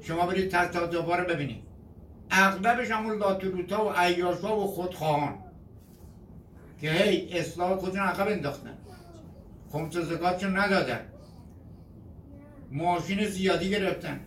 شما 0.00 0.26
برید 0.26 0.50
تصادف 0.50 1.18
رو 1.18 1.24
ببینید. 1.24 1.62
اغلبش 2.30 2.90
همون 2.90 3.18
لاتروتا 3.18 3.84
و 3.86 3.90
عیاشا 3.90 4.56
و 4.56 4.66
خودخواهان. 4.66 5.34
که 6.80 6.90
هی 6.90 7.38
اصلاح 7.38 7.76
خودشون 7.76 8.00
عقب 8.00 8.28
انداختن. 8.28 8.78
خمس 9.72 9.96
زکاتشون 9.96 10.56
ندادن. 10.56 11.00
ماشین 12.70 13.24
زیادی 13.24 13.70
گرفتن. 13.70 14.20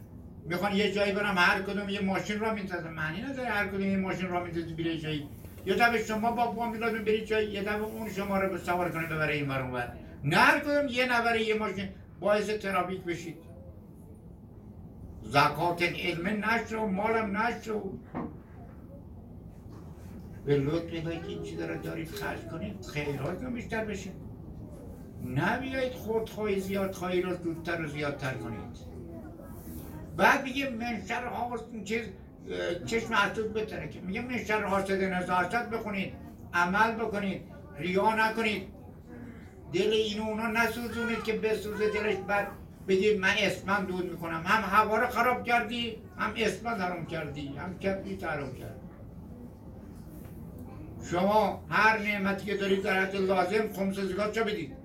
می‌خوان 0.45 0.75
یه 0.75 0.91
جایی 0.91 1.13
برم 1.13 1.35
هر 1.37 1.61
کدوم 1.61 1.89
یه 1.89 2.01
ماشین 2.01 2.39
را 2.39 2.53
میندازن. 2.53 2.93
معنی 2.93 3.21
نداره 3.21 3.49
هر 3.49 3.67
کدوم 3.67 3.81
یه 3.81 3.97
ماشین 3.97 4.27
را 4.29 4.43
میندازی 4.43 4.73
بره 4.73 4.97
جایی. 4.97 5.27
یه 5.65 5.73
دفعه 5.73 6.03
شما 6.03 6.31
با 6.31 6.51
پا 6.51 6.69
میلازم 6.69 7.03
بری 7.03 7.25
جایی 7.25 7.51
یه 7.51 7.61
دفعه 7.63 7.81
اون 7.83 8.09
شما 8.09 8.39
رو 8.39 8.57
سوار 8.57 8.91
کنه 8.91 9.07
ببره 9.07 9.33
این 9.35 9.47
برون 9.47 9.71
بر 9.71 9.93
نه 10.23 10.37
هر 10.37 10.59
کدوم 10.59 10.87
یه 10.87 11.05
نفره 11.05 11.43
یه 11.43 11.55
ماشین. 11.55 11.89
باعث 12.19 12.49
ترافیک 12.49 13.01
بشید. 13.01 13.37
زکات 15.23 15.83
علم 15.83 16.45
نشو 16.45 16.87
مالم 16.87 17.37
نشو. 17.37 17.93
به 20.45 20.57
لطف 20.57 20.93
این 21.27 21.43
چی 21.43 21.55
داره 21.55 21.77
دارید 21.77 22.09
خرج 22.09 22.39
کنید 22.39 22.85
خیرات 22.85 23.43
بیشتر 23.45 23.85
بشه. 23.85 24.09
نه 25.23 25.91
خودخواهی 25.91 26.59
زیاد 26.59 26.91
خواهی 26.91 27.21
رو 27.21 27.35
زودتر 27.43 27.81
و 27.81 27.87
زیادتر 27.87 28.33
کنید. 28.33 28.59
بعد 30.17 30.43
میگه 30.43 30.69
منشر 30.69 31.27
حاصل 31.27 31.83
چیز 31.83 32.01
چشم 32.85 33.13
حسود 33.13 33.53
بترکه 33.53 34.01
میگه 34.01 34.21
منشر 34.21 34.63
حاسد 34.63 35.03
نزاست 35.03 35.69
بخونید 35.69 36.13
عمل 36.53 36.91
بکنید 36.91 37.41
ریا 37.79 38.15
نکنید. 38.15 38.63
دل 39.73 39.91
این 39.91 40.21
اونا 40.21 40.47
نسوزونید 40.47 41.23
که 41.23 41.33
بسوزه 41.33 41.89
دلش 41.89 42.15
بعد 42.27 42.47
بگید 42.87 43.19
من 43.19 43.33
اسمم 43.39 43.85
دود 43.85 44.11
می‌کنم. 44.11 44.43
هم 44.45 44.63
هوا 44.63 44.97
رو 44.97 45.07
خراب 45.07 45.43
کردی 45.43 45.97
هم 46.17 46.33
اسم 46.37 46.67
حرام 46.67 47.05
کردی 47.05 47.47
هم 47.47 47.79
کبریت 47.79 48.23
حرام 48.23 48.53
کردی. 48.53 48.79
شما 51.11 51.63
هر 51.69 51.99
نعمتی 51.99 52.45
که 52.45 52.57
دارید 52.57 52.83
در 52.83 53.01
حد 53.01 53.15
لازم 53.15 53.73
خمس 53.75 53.95
زکات 53.95 54.31
چه 54.31 54.43
بدید؟ 54.43 54.82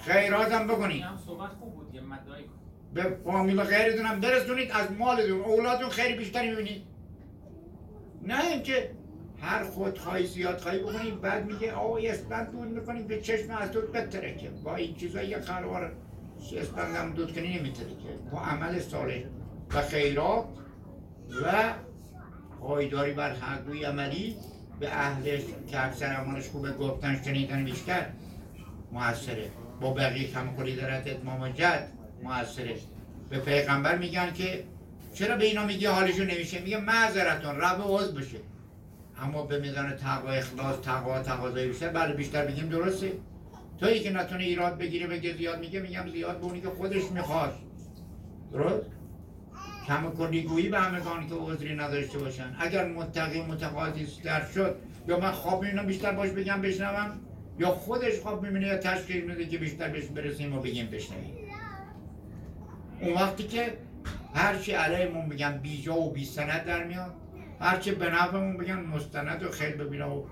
خیرات 0.00 0.52
هم 0.52 0.66
بکنید 0.66 1.04
صحبت 1.26 1.50
خوب 1.50 1.74
بود 1.74 1.94
یه 1.94 2.00
به 2.94 3.16
فامیل 3.24 3.62
غیرتون 3.62 4.06
هم 4.06 4.20
برسونید 4.20 4.70
از 4.72 4.92
مالتون 4.92 5.40
اولادتون 5.40 5.88
خیلی 5.88 6.18
بیشتری 6.18 6.50
می‌بینید. 6.50 6.82
نه 8.22 8.46
اینکه 8.46 8.90
هر 9.40 9.64
خودخواهی 9.64 10.26
زیاد 10.26 10.58
خواهی 10.58 10.78
بکنید 10.78 11.20
بعد 11.20 11.46
میگه 11.46 11.72
آقا 11.72 11.98
اسپند 11.98 12.52
دود 12.52 12.68
می‌کنید 12.68 13.06
به 13.06 13.20
چشم 13.20 13.50
از 13.50 13.72
دود 13.72 13.92
بترکه. 13.92 14.50
با 14.64 14.76
این 14.76 14.94
چیزا 14.94 15.22
یه 15.22 15.40
خروار 15.40 15.92
اسپند 16.56 16.96
هم 16.96 17.12
دود 17.12 17.34
کنی 17.34 17.58
نمیترکه. 17.58 18.08
با 18.32 18.40
عمل 18.40 18.78
صالح 18.78 19.22
و 19.74 19.82
خیرات 19.82 20.44
و 21.44 21.74
پایداری 22.60 23.12
بر 23.12 23.34
حقوی 23.34 23.84
عملی 23.84 24.36
به 24.80 24.88
اهلش 24.88 25.42
که 25.70 25.86
اکثر 25.86 26.20
امانش 26.20 26.48
خوبه 26.48 26.72
گفتن 26.72 27.22
شنیدن 27.24 27.64
بیشتر 27.64 28.06
موثره. 28.92 29.50
با 29.80 29.92
بقیه 29.94 30.30
کم 30.30 30.50
خوری 30.56 30.76
دارد 30.76 31.08
اتمام 31.08 31.48
جد 31.48 31.88
موثره 32.22 32.76
به 33.30 33.38
پیغمبر 33.38 33.98
میگن 33.98 34.32
که 34.32 34.64
چرا 35.14 35.36
به 35.36 35.44
اینا 35.44 35.66
میگه 35.66 35.90
حالشون 35.90 36.26
نمیشه؟ 36.26 36.60
میگه 36.60 36.78
معذرتون 36.78 37.56
رب 37.56 37.80
عوض 37.80 38.14
بشه. 38.14 38.38
اما 39.22 39.42
به 39.42 39.58
میزان 39.58 39.96
تقوا 39.96 40.30
اخلاص 40.30 40.80
تقوا 40.80 41.22
تقاضای 41.22 41.68
بیشتر 41.68 41.88
بعد 41.88 42.16
بیشتر 42.16 42.46
بگیم 42.46 42.68
درسته. 42.68 43.12
تویی 43.80 44.00
که 44.00 44.10
نتونه 44.10 44.44
ایراد 44.44 44.78
بگیره 44.78 45.06
بگه 45.06 45.36
زیاد 45.36 45.60
میگه 45.60 45.80
میگم 45.80 46.08
زیاد 46.12 46.38
به 46.38 46.44
اونی 46.44 46.60
که 46.60 46.68
خودش 46.68 47.02
می‌خواد 47.14 47.54
درست؟ 48.52 48.86
کم 49.86 50.10
کلیگویی 50.10 50.68
به 50.68 50.80
همگان 50.80 51.28
که 51.28 51.34
عذری 51.34 51.76
نداشته 51.76 52.18
باشن. 52.18 52.56
اگر 52.58 52.88
متقی 52.88 53.42
متقاضی 53.42 54.06
در 54.24 54.44
شد 54.54 54.76
یا 55.08 55.20
من 55.20 55.30
خواب 55.30 55.64
می‌بینم 55.64 55.86
بیشتر 55.86 56.12
باش 56.12 56.30
بگم 56.30 56.62
بشنوم. 56.62 57.20
یا 57.58 57.70
خودش 57.70 58.20
خواب 58.20 58.42
می‌بینه 58.42 58.66
یا 58.66 58.78
تشکیل 58.78 59.24
میده 59.24 59.46
که 59.46 59.58
بیشتر 59.58 59.88
بهش 59.88 60.04
برسیم 60.04 60.56
و 60.56 60.60
بگیم 60.60 60.86
بشنویم. 60.86 61.34
اون 63.00 63.14
وقتی 63.14 63.42
که 63.42 63.78
هرچی 64.34 64.72
علیمون 64.72 65.28
بگن 65.28 65.58
بیجا 65.58 66.00
و 66.00 66.12
بی 66.12 66.24
سند 66.24 66.64
در 66.64 66.84
میاد 66.84 67.14
هرچی 67.60 67.90
به 67.90 68.10
نفعمون 68.10 68.56
بگن 68.56 68.80
مستند 68.80 69.42
و 69.42 69.50
خیلی 69.50 69.72
ببینا 69.72 70.16
و 70.16 70.26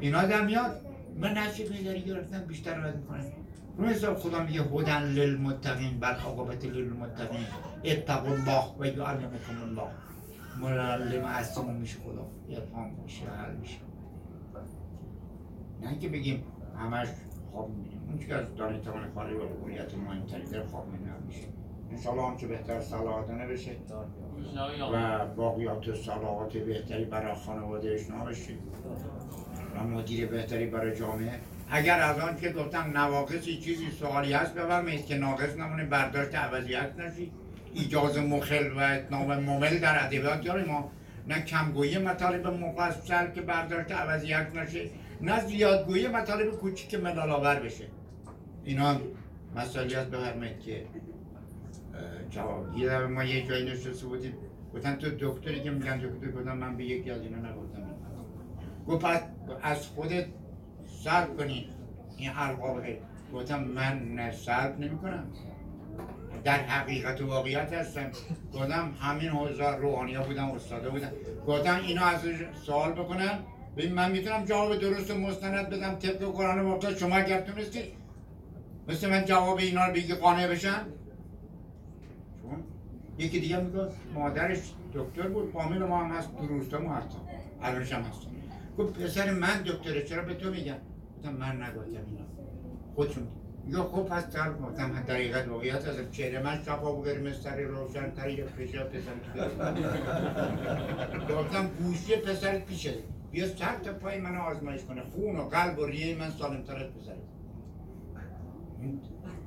اینا 0.00 0.22
در 0.22 0.44
میاد 0.44 0.80
من 1.16 1.32
نشی 1.32 1.64
پیداری 1.64 2.02
گرفتن 2.02 2.44
بیشتر 2.44 2.74
رد 2.74 2.96
می‌کنه 2.96 3.32
رو 3.78 3.86
حساب 3.86 4.18
خدا 4.18 4.42
میگه 4.42 4.62
هدن 4.62 5.02
للمتقین 5.02 6.00
بل 6.00 6.14
عاقبت 6.14 6.64
للمتقین. 6.64 7.46
اتقوا 7.84 8.32
الله 8.32 8.64
و 8.78 8.86
یعلمکم 8.86 9.62
الله. 9.62 9.90
معلم 10.60 11.24
اصلا 11.24 11.64
میشه 11.64 11.96
خدا. 11.98 12.26
ارهام 12.50 12.90
میشه 13.04 13.24
حل 13.24 13.54
میشه. 13.54 13.78
نه 15.82 15.98
که 15.98 16.08
بگیم 16.08 16.44
همش 16.78 17.08
خواب 17.52 17.70
می‌بینیم. 17.70 18.00
اون 18.08 18.18
که 18.18 18.34
از 18.34 18.54
دانشتوان 18.56 19.10
کاری 19.14 19.34
و 19.34 19.42
قولیت 19.42 19.94
مهمتری 19.94 20.46
در 20.46 20.62
خواب 20.62 20.86
می‌بینیم 20.86 21.14
میشه. 21.26 21.46
انشالله 21.90 22.26
هم 22.26 22.36
که 22.36 22.46
بهتر 22.46 22.80
صلاحاتانه 22.80 23.46
بشه. 23.46 23.70
و 24.92 25.26
باقیات 25.26 25.94
صلاحات 25.94 26.56
بهتری 26.56 27.04
برای 27.04 27.34
خانواده 27.34 27.90
اشنا 27.90 28.24
بشه. 28.24 28.52
و 29.76 29.84
مدیر 29.84 30.26
بهتری 30.26 30.66
برای 30.66 30.96
جامعه. 30.96 31.40
اگر 31.70 32.00
از 32.00 32.18
آن 32.18 32.36
که 32.36 32.52
گفتم 32.52 32.90
نواقصی 32.94 33.56
چیزی 33.56 33.90
سوالی 33.90 34.32
هست 34.32 34.54
بفرمایید 34.54 35.06
که 35.06 35.14
ناقص 35.16 35.56
نمونه 35.56 35.84
برداشت 35.84 36.34
عوضیت 36.34 36.90
نشید 36.98 37.32
ایجاز 37.74 38.18
مخل 38.18 38.72
و 38.76 38.78
اتنام 38.78 39.38
ممل 39.38 39.78
در 39.78 40.04
ادبیات 40.04 40.44
داریم 40.44 40.66
ما. 40.66 40.90
نه 41.28 41.40
کمگویی 41.44 41.98
مطالب 41.98 42.46
مفصل 42.46 43.30
که 43.30 43.40
برداشت 43.40 43.92
عوضیت 43.92 44.54
نشه 44.54 44.90
نه 45.20 45.40
زیادگویی 45.40 46.08
مطالب 46.08 46.50
کوچیک 46.50 46.94
ملال 46.94 47.30
آور 47.30 47.60
بشه. 47.60 47.84
اینا 48.64 48.96
مسئله 49.56 49.98
هست 49.98 50.10
بفرمایید 50.10 50.60
که 50.60 50.86
اه، 51.94 52.28
جواب 52.30 52.78
یه 52.78 52.86
دفعه 52.88 53.06
ما 53.06 53.24
یه 53.24 53.46
جایی 53.46 53.64
نشسته 53.64 54.06
بودیم. 54.06 54.34
گفتن 54.74 54.96
تو 54.96 55.10
دکتری 55.20 55.62
که 55.62 55.70
میگن 55.70 55.98
دکتر 55.98 56.30
گفتم 56.30 56.56
من 56.56 56.76
به 56.76 56.84
یکی 56.84 57.10
از 57.10 57.22
اینا 57.22 57.38
نگفتم. 57.38 57.82
گفت 58.88 59.04
از 59.62 59.86
خودت 59.86 60.26
سلب 61.04 61.36
کنی. 61.36 61.68
این 62.16 62.30
القاب 62.36 62.82
گفتم 63.34 63.64
من 63.64 64.30
سلب 64.32 64.80
نمی 64.80 64.98
کنم 64.98 65.26
در 66.44 66.58
حقیقت 66.58 67.20
و 67.20 67.26
واقعیت 67.26 67.72
هستم. 67.72 68.10
گفتم 68.54 68.90
همین 69.00 69.28
حوزه 69.28 69.76
روحانی 69.76 70.14
ها 70.14 70.24
بودم 70.24 70.50
استاده 70.50 70.90
بودم 70.90 71.10
گفتم 71.46 71.80
اینا 71.86 72.04
از 72.04 72.20
سوال 72.66 72.92
بکنن. 72.92 73.38
ببین 73.76 73.92
من 73.92 74.10
می‌تونم 74.12 74.44
جواب 74.44 74.76
درست 74.76 75.10
و 75.10 75.14
مستند 75.18 75.70
بدم 75.70 75.94
طبق 75.94 76.18
قرآن 76.18 76.60
مقدس 76.62 76.98
شما 76.98 77.16
اگر 77.16 77.40
تونستید 77.40 77.84
مثل 78.88 79.10
من 79.10 79.24
جواب 79.24 79.58
اینا 79.58 79.86
رو 79.86 79.92
بگی 79.92 80.14
قانع 80.14 80.48
بشن 80.48 80.80
چون 82.42 82.64
یکی 83.18 83.40
دیگه 83.40 83.60
می‌گفت 83.60 83.96
مادرش 84.14 84.58
دکتر 84.94 85.28
بود 85.28 85.52
فامیل 85.52 85.82
ما 85.82 86.04
هم 86.04 86.16
هست 86.16 86.36
تو 86.36 86.46
روستا 86.46 86.78
ما 86.78 86.94
هستم 86.94 87.20
الانش 87.62 87.92
هم 87.92 88.02
هستم 88.02 88.30
گفت 88.78 88.92
پسر 88.92 89.30
من 89.30 89.62
دکتره 89.62 90.02
چرا 90.02 90.22
به 90.22 90.34
تو 90.34 90.50
میگم؟ 90.50 90.76
گفتم 91.18 91.32
من 91.32 91.62
نگفتم 91.62 91.90
اینا. 92.06 92.26
خودشون 92.94 93.28
یا 93.68 93.82
خب 93.82 94.02
پس 94.02 94.26
در 94.26 94.52
حقیقت 95.08 95.48
واقعیت 95.48 95.88
از 95.88 95.96
چهره 96.12 96.42
من 96.42 96.62
شفا 96.62 96.92
قرمز 96.92 97.42
تری 97.42 97.64
روشن 97.64 98.10
تری 98.10 98.32
یا 98.32 98.44
پشا 98.46 98.84
پسر 98.84 99.12
گفتم 101.34 101.66
گوشی 101.66 102.16
پسرت 102.16 102.66
پیشه. 102.66 102.94
بیا 103.36 103.48
سر 103.48 103.76
تا 103.84 103.92
پای 103.92 104.20
منو 104.20 104.40
آزمایش 104.40 104.84
کنه. 104.84 105.02
خون 105.02 105.36
و 105.36 105.48
قلب 105.48 105.78
و 105.78 105.84
ریه 105.84 106.16
من 106.16 106.30
سالم 106.30 106.62
تر 106.62 106.76
از 106.76 106.90
پسرت 106.90 107.16
این 108.80 109.00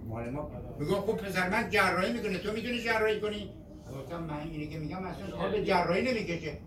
مال 0.10 0.30
ما. 0.30 0.52
میگه 0.80 0.96
خب 0.96 1.18
پسر 1.18 1.50
من 1.50 1.70
جراحی 1.70 2.14
می‌کنه. 2.14 2.38
تو 2.38 2.52
می‌تونی 2.52 2.80
جراحی 2.80 3.20
کنی؟ 3.20 3.50
گفتم 3.94 4.24
من 4.24 4.40
اینی 4.40 4.68
که 4.68 4.80
میگم 4.80 5.06
اصلا 5.06 5.38
کار 5.38 5.50
به 5.50 5.66
جراحی 5.66 6.02
نمی‌کشه. 6.02 6.58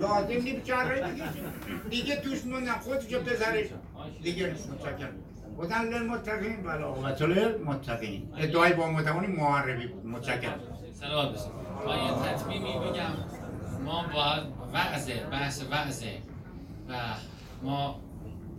لازم 0.00 0.28
نیست 0.28 0.64
جراحی 0.64 1.00
بکشه. 1.00 1.40
دیگه 1.90 2.16
توش 2.16 2.44
موندن 2.44 2.72
خودش 2.72 3.14
پسرش. 3.14 3.66
دیگه 4.22 4.46
متشکرم. 4.46 5.14
بودن 5.56 5.84
للمتقین 5.84 6.62
بله 6.62 6.82
عاقبت 6.82 7.22
للمتقین 7.22 8.28
ادعای 8.38 8.72
با 8.72 8.90
متقین 8.90 9.36
معربی 9.36 9.86
بود. 9.86 10.06
متشکرم. 10.06 10.60
سلام 10.92 11.32
بسیم 11.32 11.52
ما 11.86 11.94
یه 11.96 12.32
تطمیمی 12.32 12.78
بگم 12.78 13.10
ما 13.84 14.04
باید 14.14 14.42
وعظه 14.72 15.14
بحث 15.30 15.62
وعظه. 15.70 16.29
و 16.90 16.94
ما 17.62 18.00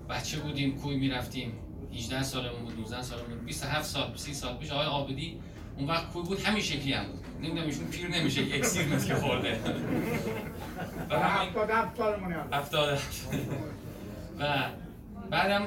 بچه 0.09 0.39
بودیم 0.39 0.77
کوی 0.77 0.95
می‌رفتیم 0.95 1.53
18 1.93 2.23
سالمون 2.23 2.65
بود 2.65 2.79
19 2.79 3.01
سالمون 3.01 3.29
بود 3.29 3.45
27 3.45 3.83
سال 3.83 4.13
30 4.15 4.33
سال 4.33 4.57
پیش 4.57 4.71
آقای 4.71 4.85
آبدی 4.85 5.39
اون 5.77 5.87
وقت 5.87 6.11
کوی 6.11 6.23
بود 6.23 6.39
همین 6.39 6.61
شکلی 6.61 6.93
هم 6.93 7.05
بود. 7.05 7.19
نمی‌دونم 7.41 7.65
ایشون 7.65 7.87
پیر 7.87 8.07
نمیشه 8.07 8.41
یک 8.41 8.65
سیر 8.65 8.87
مثل 8.87 9.07
که 9.07 9.15
خورده. 9.15 9.59
و 11.09 11.19
همین 11.19 11.53
و 14.39 14.69
بعدم 15.29 15.61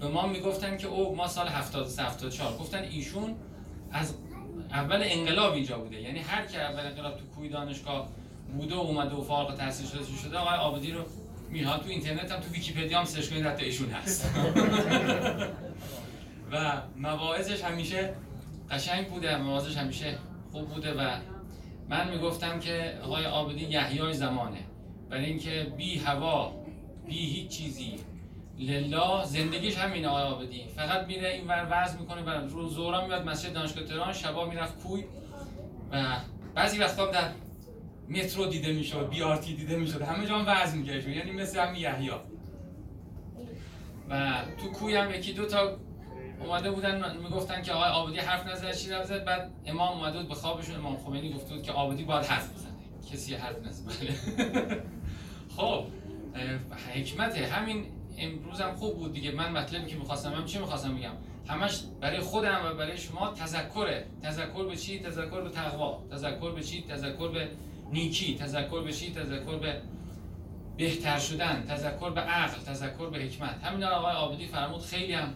به 0.00 0.08
ما 0.08 0.26
می‌گفتن 0.26 0.76
که 0.76 0.86
او 0.86 1.16
ما 1.16 1.28
سال 1.28 1.48
73 1.48 2.02
74 2.02 2.58
گفتن 2.58 2.82
ایشون 2.82 3.34
از 3.92 4.14
اول 4.70 5.02
انقلاب 5.04 5.52
اینجا 5.52 5.78
بوده. 5.78 6.00
یعنی 6.00 6.18
هر 6.18 6.46
کی 6.46 6.56
اول 6.56 6.86
انقلاب 6.86 7.16
تو 7.16 7.24
کوی 7.36 7.48
دانشگاه 7.48 8.08
بوده 8.56 8.74
و 8.74 8.78
اومده 8.78 9.14
و 9.14 9.22
فارغ 9.22 9.50
التحصیل 9.50 9.86
شده 9.86 10.04
شده؟ 10.22 10.38
آقای 10.38 10.58
آبادی 10.58 10.92
رو 10.92 11.04
میها 11.50 11.78
تو 11.78 11.88
اینترنت 11.88 12.32
هم 12.32 12.40
تو 12.40 12.50
ویکی‌پدیا 12.50 12.98
هم 12.98 13.04
سرچ 13.04 13.30
کنید 13.30 13.46
حتی 13.46 13.64
ایشون 13.64 13.90
هست. 13.90 14.30
و 16.52 16.82
مواعظش 16.96 17.64
همیشه 17.64 18.14
قشنگ 18.70 19.08
بوده 19.08 19.36
مواعظش 19.36 19.76
همیشه 19.76 20.18
خوب 20.52 20.68
بوده 20.68 20.94
و 20.94 21.10
من 21.88 22.10
می‌گفتم 22.10 22.60
که 22.60 22.98
آقای 23.04 23.26
آبدی 23.26 23.64
یحیای 23.64 24.14
زمانه. 24.14 24.58
برای 25.10 25.24
اینکه 25.24 25.72
بی 25.76 25.98
هوا 25.98 26.52
بی 27.06 27.18
هیچ 27.18 27.50
چیزی 27.50 27.94
لله 28.58 29.24
زندگیش 29.24 29.78
همینه 29.78 30.08
آقای 30.08 30.22
آبدی 30.22 30.64
فقط 30.76 31.06
میره 31.06 31.28
این 31.28 31.46
ور 31.46 31.68
وزن 31.70 31.98
می‌کنه 31.98 32.22
و 32.22 32.48
زورا 32.68 33.06
میاد 33.06 33.28
مسجد 33.28 33.52
دانشگاه 33.52 33.84
تهران 33.84 34.12
شبا 34.12 34.46
می‌رفت 34.46 34.82
کوی 34.82 35.04
و 35.92 36.16
بعضی 36.54 36.78
وقتا 36.78 37.06
هم 37.06 37.12
در 37.12 37.28
مترو 38.08 38.46
دیده 38.46 38.72
می‌شد 38.72 39.10
بی 39.10 39.22
آر 39.22 39.36
تی 39.36 39.54
دیده 39.54 39.76
می‌شد 39.76 40.02
همه 40.02 40.26
جا 40.26 40.38
هم 40.38 40.44
وزن 40.62 40.78
میکشون 40.78 41.12
یعنی 41.12 41.32
مثل 41.32 41.60
همین 41.60 41.80
یحیی 41.80 42.10
و 44.10 44.42
تو 44.58 44.70
کوی 44.70 44.96
هم 44.96 45.14
یکی 45.14 45.32
دو 45.32 45.46
تا 45.46 45.76
اومده 46.40 46.70
بودن 46.70 47.16
می‌گفتن 47.16 47.62
که 47.62 47.72
آقای 47.72 47.90
آبادی 47.90 48.18
حرف 48.18 48.46
نزد 48.46 48.72
چی 48.72 48.90
نزد 48.90 49.24
بعد 49.24 49.50
امام 49.66 49.98
اومده 49.98 50.18
بود 50.18 50.28
به 50.28 50.34
خوابشون. 50.34 50.76
امام 50.76 50.96
خمینی 50.96 51.32
گفته 51.32 51.54
بود 51.54 51.62
که 51.62 51.72
آبادی 51.72 52.04
باید 52.04 52.24
حرف 52.24 52.54
بزنه. 52.54 52.72
کسی 53.12 53.34
حرف 53.34 53.66
نزد. 53.66 53.84
بله. 53.88 54.82
خب 55.56 55.84
اه، 56.34 56.78
حکمته 56.94 57.46
همین 57.46 57.84
امروز 58.18 58.60
هم 58.60 58.74
خوب 58.74 58.96
بود 58.96 59.12
دیگه. 59.12 59.30
من 59.30 59.52
مطلبی 59.52 59.86
که 59.86 59.96
می‌خواستم 59.96 60.32
هم 60.32 60.44
چی 60.44 60.58
می‌خواستم 60.58 60.96
بگم؟ 60.96 61.12
همش 61.48 61.80
برای 62.00 62.20
خودم 62.20 62.60
و 62.64 62.74
برای 62.74 62.98
شما 62.98 63.32
تذکره. 63.32 64.06
تذکر 64.22 64.64
به 64.64 64.76
چی؟ 64.76 64.98
تذکر 64.98 65.40
به 65.40 65.50
تقوا. 65.50 66.02
تذکر 66.10 66.50
به 66.50 66.62
چی؟ 66.62 66.82
تذکر 66.82 67.28
به 67.28 67.48
نیکی 67.92 68.34
تذکر 68.34 68.82
به 68.82 68.92
چی؟ 68.92 69.12
تذکر 69.12 69.58
به 69.58 69.80
بهتر 70.76 71.18
شدن 71.18 71.64
تذکر 71.68 72.10
به 72.10 72.20
عقل 72.20 72.62
تذکر 72.62 73.10
به 73.10 73.18
حکمت. 73.18 73.64
همین 73.64 73.84
آقای 73.84 74.14
آبادی 74.14 74.46
فرمود 74.46 74.80
خیلی 74.80 75.12
هم 75.12 75.34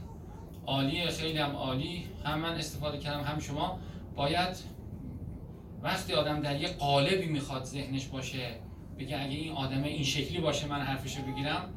عالیه 0.66 1.06
خیلی 1.06 1.38
هم 1.38 1.56
عالی. 1.56 2.06
هم 2.24 2.40
من 2.40 2.54
استفاده 2.54 2.98
کردم 2.98 3.24
هم 3.24 3.38
شما. 3.38 3.78
باید 4.16 4.56
وقتی 5.82 6.12
آدم 6.12 6.40
در 6.40 6.60
یه 6.60 6.68
قالبی 6.68 7.26
می‌خواد 7.26 7.64
ذهنش 7.64 8.06
باشه 8.06 8.50
بگه 8.98 9.20
اگه 9.20 9.36
این 9.36 9.52
آدم 9.52 9.82
این 9.82 10.04
شکلی 10.04 10.40
باشه 10.40 10.66
من 10.66 10.80
حرفشو 10.80 11.22
بگیرم 11.22 11.74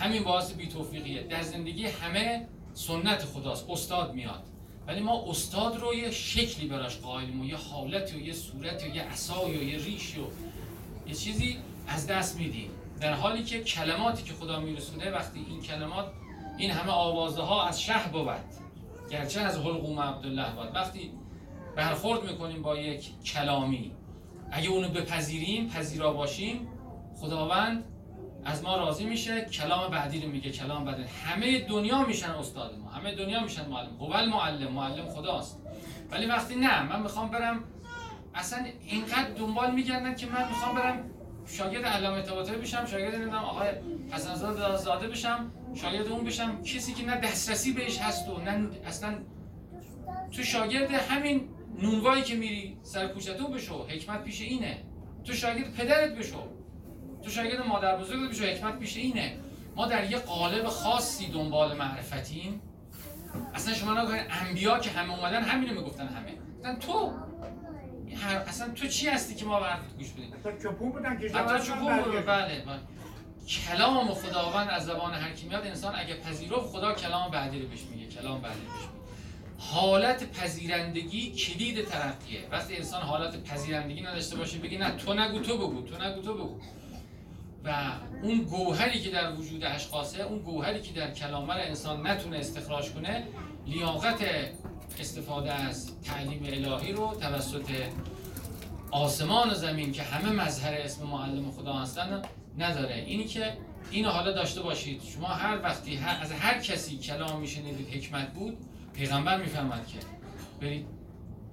همین 0.00 0.24
باعث 0.24 0.52
بی 0.52 0.66
توفیقیه 0.66 1.22
در 1.22 1.42
زندگی 1.42 1.86
همه 1.86 2.46
سنت 2.74 3.24
خداست. 3.24 3.70
استاد 3.70 4.14
میاد. 4.14 4.42
ولی 4.88 5.00
ما 5.00 5.24
استاد 5.28 5.76
رو 5.76 5.94
یه 5.94 6.10
شکلی 6.10 6.68
براش 6.68 6.98
قائلیم 6.98 7.40
و 7.40 7.44
یه 7.44 7.56
حالتی 7.56 8.16
و 8.16 8.20
یه 8.20 8.32
صورتی 8.32 8.88
و 8.88 8.94
یه 8.94 9.02
عصایی 9.02 9.56
و 9.56 9.62
یه 9.62 9.84
ریشی 9.84 10.20
و 10.20 10.24
یه 11.08 11.14
چیزی 11.14 11.56
از 11.88 12.06
دست 12.06 12.38
میدیم. 12.38 12.70
در 13.00 13.12
حالی 13.12 13.44
که 13.44 13.62
کلماتی 13.62 14.22
که 14.22 14.34
خدا 14.34 14.60
میرسونه 14.60 15.10
وقتی 15.10 15.46
این 15.48 15.62
کلمات 15.62 16.06
این 16.58 16.70
همه 16.70 16.92
آوازه 16.92 17.42
ها 17.42 17.66
از 17.66 17.82
شه 17.82 18.08
بود 18.12 18.28
گرچه 19.10 19.40
از 19.40 19.58
حلقوم 19.58 20.00
عبدالله 20.00 20.50
بود. 20.50 20.74
وقتی 20.74 21.10
برخورد 21.76 22.24
می‌کنیم 22.24 22.62
با 22.62 22.76
یک 22.76 23.22
کلامی 23.24 23.92
اگه 24.50 24.68
اونو 24.68 24.88
بپذیریم 24.88 25.68
پذیرا 25.68 26.12
باشیم 26.12 26.68
خداوند 27.20 27.84
از 28.48 28.62
ما 28.62 28.76
راضی 28.76 29.04
میشه 29.04 29.44
کلام 29.44 29.90
بعدی 29.90 30.20
رو 30.20 30.28
میگه 30.28 30.50
کلام 30.50 30.84
بعدی 30.84 31.02
همه 31.02 31.60
دنیا 31.60 32.04
میشن 32.04 32.30
استاد 32.30 32.78
ما 32.78 32.90
همه 32.90 33.14
دنیا 33.14 33.40
میشن 33.40 33.68
معلم. 33.68 33.96
هو 34.00 34.26
معلم 34.26 34.72
معلم 34.72 35.08
خداست. 35.08 35.58
ولی 36.10 36.26
وقتی 36.26 36.54
نه 36.54 36.82
من 36.82 37.02
می‌خوام 37.02 37.30
برم 37.30 37.64
اصلا 38.34 38.66
اینقدر 38.86 39.30
دنبال 39.38 39.74
میگردن 39.74 40.14
که 40.14 40.26
من 40.26 40.48
می‌خوام 40.48 40.74
برم 40.74 41.10
شاگرد 41.46 41.84
علامه 41.84 42.22
طباطبایی 42.22 42.60
بشم 42.60 42.86
شاگرد 42.86 43.14
نمی‌دونم 43.14 43.44
آقای 43.44 43.68
حسن 44.10 44.34
زاده 44.76 45.08
بشم 45.08 45.52
شاگرد 45.74 46.06
اون 46.06 46.24
بشم. 46.24 46.62
کسی 46.62 46.94
که 46.94 47.06
نه 47.06 47.16
دسترسی 47.16 47.72
بهش 47.72 47.98
هست 47.98 48.28
و 48.28 48.38
نه 48.38 48.68
اصلا 48.86 49.14
تو 50.32 50.42
شاگرد 50.42 50.90
همین 50.90 51.48
نونوایی 51.82 52.22
که 52.22 52.34
میری 52.34 52.78
سر 52.82 53.06
کوچتو 53.08 53.48
بشو. 53.48 53.86
حکمت 53.88 54.24
پیش 54.24 54.40
اینه. 54.40 54.78
تو 55.24 55.32
شاگرد 55.32 55.74
پدرت 55.74 56.14
بشو. 56.14 56.57
تو 57.24 57.30
شاگرد 57.30 57.66
مادر 57.66 57.96
بزرگت 57.96 58.30
بشو 58.30 58.44
حکمت 58.44 58.78
پیش 58.78 58.96
اینه. 58.96 59.36
ما 59.76 59.86
در 59.86 60.10
یه 60.10 60.18
قالب 60.18 60.66
خاصی 60.66 61.26
دنبال 61.26 61.76
معرفتیم. 61.76 62.60
اصلا 63.54 63.74
شما 63.74 64.02
نگاه 64.02 64.16
انبیا 64.30 64.78
که 64.78 64.90
همه 64.90 65.18
اومدن 65.18 65.42
همینو 65.42 65.74
می‌گفتن 65.74 66.08
همه. 66.08 66.32
گفتن 66.58 66.76
تو؟ 66.78 67.12
اصلا 68.48 68.68
تو 68.68 68.86
چی 68.86 69.08
هستی 69.08 69.34
که 69.34 69.44
ما 69.44 69.60
به 69.60 69.66
حرفت 69.66 69.98
گوش 69.98 70.10
بدیم؟ 70.12 70.34
حتی 70.44 70.50
چپون 70.62 70.90
بودن 70.92 71.18
که 71.18 71.28
حتی 71.28 71.66
چپون 71.66 72.02
بود 72.02 72.26
بله, 72.26 72.64
بله. 72.66 72.78
کلام 73.68 74.14
خداوند 74.14 74.68
از 74.70 74.84
زبان 74.84 75.14
هر 75.14 75.32
کی 75.32 75.48
میاد 75.48 75.66
انسان 75.66 75.94
اگه 75.96 76.14
پذیرفت 76.14 76.66
خدا 76.66 76.94
کلام 76.94 77.30
بعدی 77.30 77.60
رو 77.60 77.68
بهش 77.68 77.80
میگه 77.82 78.06
کلام 78.06 78.40
بعدی 78.40 78.60
بهش 78.60 78.68
میگه. 78.68 78.98
حالت 79.58 80.32
پذیرندگی 80.32 81.32
کلید 81.32 81.84
ترقیه 81.84 82.40
وقتی 82.50 82.76
انسان 82.76 83.02
حالت 83.02 83.44
پذیرندگی 83.44 84.02
نداشته 84.02 84.36
باشه 84.36 84.58
بگی 84.58 84.78
نه 84.78 84.90
تو 84.90 85.14
نگو 85.14 85.38
تو 85.40 85.58
بگو 85.58 85.82
تو 85.82 86.04
نگو 86.04 86.22
تو 86.22 86.34
بگو. 86.34 86.60
اون 88.22 88.38
گوهری 88.38 89.00
که 89.00 89.10
در 89.10 89.32
وجود 89.32 89.64
اشخاصه 89.64 90.22
اون 90.22 90.38
گوهری 90.38 90.82
که 90.82 90.92
در 90.92 91.10
کلامر 91.10 91.58
انسان 91.58 92.06
نتونه 92.06 92.38
استخراج 92.38 92.90
کنه 92.90 93.24
لیاقت 93.66 94.24
استفاده 95.00 95.52
از 95.52 96.02
تعلیم 96.02 96.42
الهی 96.44 96.92
رو 96.92 97.14
توسط 97.20 97.70
آسمان 98.90 99.50
و 99.50 99.54
زمین 99.54 99.92
که 99.92 100.02
همه 100.02 100.32
مظهر 100.32 100.74
اسم 100.74 101.06
معلم 101.06 101.50
خدا 101.50 101.72
هستن 101.72 102.22
نداره. 102.58 102.94
اینی 102.94 103.24
که 103.24 103.58
اینو 103.90 104.08
حالا 104.10 104.32
داشته 104.32 104.62
باشید. 104.62 105.02
شما 105.02 105.26
هر 105.26 105.62
وقتی 105.62 105.96
هر 105.96 106.22
از 106.22 106.32
هر 106.32 106.58
کسی 106.58 106.98
کلام 106.98 107.40
میشنیدید 107.40 107.88
حکمت 107.88 108.32
بود 108.32 108.58
پیغمبر 108.94 109.40
میفرماد 109.40 109.86
که 109.86 109.98
برید 110.60 110.86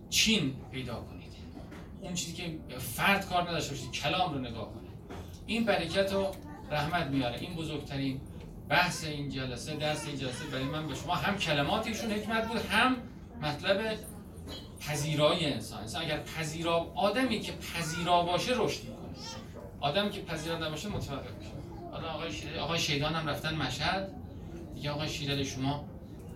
چین 0.10 0.56
پیدا 0.72 0.96
کنید. 0.96 1.26
اون 2.02 2.14
چیزی 2.14 2.34
که 2.34 2.58
فرد 2.80 3.30
کار 3.30 3.50
نداشته 3.50 3.72
باشید 3.72 3.92
کلام 3.92 4.34
رو 4.34 4.40
نگاه 4.40 4.74
کنید. 4.74 4.85
این 5.48 5.66
برکت 5.66 6.14
و 6.14 6.28
رحمت 6.72 7.08
میاره. 7.08 7.40
این 7.40 7.56
بزرگترین 7.56 8.22
بحث 8.70 9.06
این 9.06 9.30
جلسه 9.30 9.76
درس 9.76 10.08
این 10.08 10.18
جلسه 10.18 10.46
برای 10.46 10.64
من 10.64 10.88
به 10.88 10.96
شما 10.96 11.16
هم 11.16 11.38
کلماتیشون 11.38 12.12
حکمت 12.12 12.48
بود 12.48 12.58
هم 12.58 12.96
مطلب 13.42 13.98
پذیرای 14.80 15.54
انسان. 15.54 15.82
انسان 15.82 16.02
اگر 16.02 16.20
پذیرا 16.20 16.92
آدمی 16.96 17.40
که 17.40 17.52
پذیرا 17.52 18.22
باشه 18.22 18.52
رشد 18.56 18.84
می‌کنه. 18.84 19.06
آدمی 19.80 20.10
که 20.10 20.22
پذیرا 20.22 20.68
نباشه 20.68 20.90
متوقف 20.90 21.38
میشه. 21.38 21.52
حالا 21.92 22.08
آقای 22.08 22.32
شیده 22.32 22.60
آقای 22.60 22.80
شیدان 22.80 23.14
هم 23.14 23.30
رفتن 23.30 23.56
مشهد. 23.56 24.10
دیگه 24.76 24.92
آقای 24.92 25.10
شیده 25.10 25.44
شما 25.44 25.86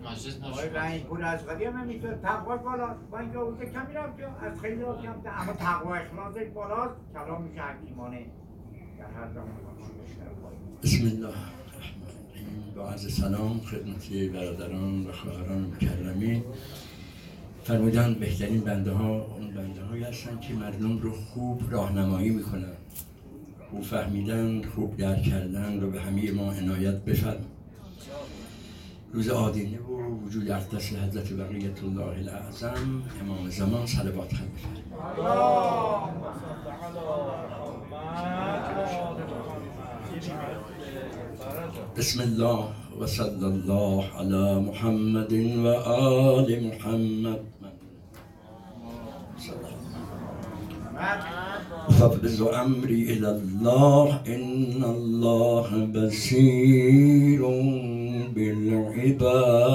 مجلس 0.05 0.39
ما 0.41 0.47
آقای 0.49 0.69
رنگ 0.69 1.03
پور 1.03 1.23
از 1.23 1.45
قدیم 1.45 1.77
هم 1.77 1.89
اینطور 1.89 2.13
تقوا 2.13 2.57
بالا. 2.57 2.95
با 3.11 3.19
اینکه 3.19 3.37
اون 3.37 3.57
کمی 3.57 3.93
رفت 3.93 4.13
از 4.41 4.61
خیلی 4.61 4.81
کم 4.81 5.15
اما 5.25 5.53
تقوا 5.53 5.95
اخلاصش 5.95 6.49
بالاست. 6.53 6.95
کلام 7.13 7.41
میشه 7.41 7.61
حکیمانه 7.61 8.25
بسم 10.83 11.05
الله 11.05 11.33
با 12.75 12.89
عرض 12.89 13.13
سلام 13.13 13.59
خدمت 13.59 14.33
برادران 14.33 15.07
و 15.07 15.11
خواهران 15.11 15.61
مکرمین 15.61 16.43
فرمودن 17.63 18.13
بهترین 18.13 18.61
بنده 18.61 18.91
ها 18.91 19.21
اون 19.21 19.51
بنده 19.51 19.83
هایی 19.83 20.03
هستن 20.03 20.39
که 20.39 20.53
مردم 20.53 20.97
رو 20.97 21.11
خوب 21.11 21.61
راهنمایی 21.71 22.29
می‌کنن. 22.29 22.73
خوب 23.71 23.83
فهمیدن 23.83 24.61
خوب 24.61 24.97
درک 24.97 25.23
کردن 25.23 25.79
رو 25.81 25.91
به 25.91 26.01
همه 26.01 26.31
ما 26.31 26.51
عنایت 26.51 26.95
بفرم 26.95 27.45
روز 29.13 29.29
آدینه 29.29 29.79
و 29.79 30.25
وجود 30.25 30.51
اقدس 30.51 30.93
حضرت 30.93 31.33
بقیت 31.33 31.83
الله 31.83 32.01
الاعظم 32.01 33.03
امام 33.21 33.49
زمان 33.49 33.85
صلوات 33.85 34.33
خم 34.33 34.47
بسم 41.97 42.19
الله 42.21 42.59
وصلى 42.99 43.47
الله 43.47 44.03
على 44.17 44.45
محمد 44.59 45.33
وآل 45.65 46.49
محمد. 46.67 47.41
أفوض 51.89 52.23
أمري 52.53 53.01
إلى 53.13 53.29
الله. 53.29 54.07
إن 54.27 54.83
الله 54.83 55.67
بصير 55.95 57.41
بالعباد. 58.35 59.69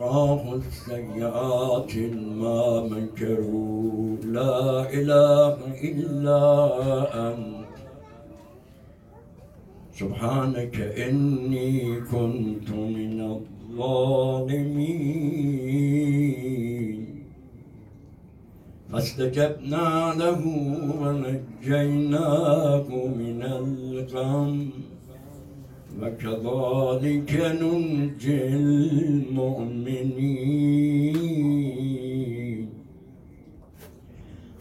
فبقاه 0.00 0.44
السيئات 0.54 1.96
ما 2.40 2.88
منكروا. 2.88 4.16
لا 4.24 4.92
إله 4.92 5.56
إلا 5.84 6.42
أنت. 7.28 7.74
سبحانك 9.92 10.76
إني 10.80 12.00
كنت 12.00 12.70
من 12.70 13.20
الظالمين. 13.20 14.70
فاستجبنا 18.92 20.14
له 20.16 20.42
ونجيناه 21.00 22.88
من 23.20 23.42
الغم. 23.42 24.70
وكذلك 26.00 27.32
ننجي 27.60 28.46
المؤمنين. 29.10 30.00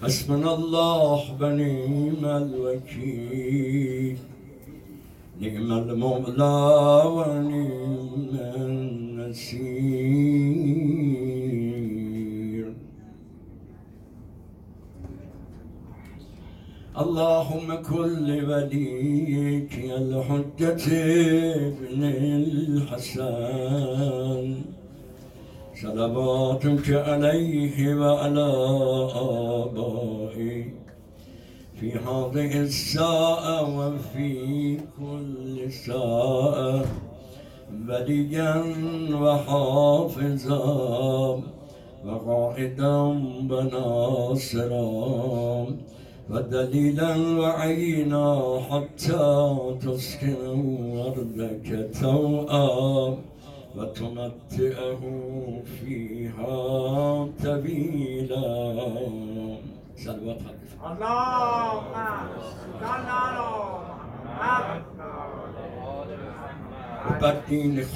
حسبنا 0.04 0.50
الله 0.56 1.22
ونعم 1.42 2.24
الوكيل. 2.44 4.18
نعم 5.42 5.72
المولى 5.72 6.58
ونعم 7.16 8.34
النصير 8.66 9.80
اللهم 17.00 17.76
كل 17.76 18.28
وليك 18.50 19.74
يا 19.78 19.98
الحجة 19.98 20.86
ابن 21.56 22.04
الحسن. 22.84 24.44
صلواتك 25.82 26.88
عليه 26.90 27.96
وعلى 27.96 28.52
آبائه. 29.16 30.64
في 31.80 31.92
هذه 31.92 32.62
الساعة 32.62 33.60
وفي 33.80 34.78
كل 35.00 35.72
ساعة. 35.72 36.86
وليا 37.90 38.54
وحافظا 39.14 40.64
وقائدا 42.06 42.96
وناصرا. 43.52 44.80
فدليلا 46.30 47.12
وعينا 47.40 48.28
حتى 48.70 49.28
تسكن 49.82 50.42
وردك 50.96 51.70
توءا 52.02 52.70
وتمتئه 53.76 55.02
فيها 55.80 56.58
تبيلا. 57.44 58.50
سلوى 59.96 60.36
الله 60.90 61.72
الله 61.82 62.22
الله 62.86 62.96
الله 62.96 63.30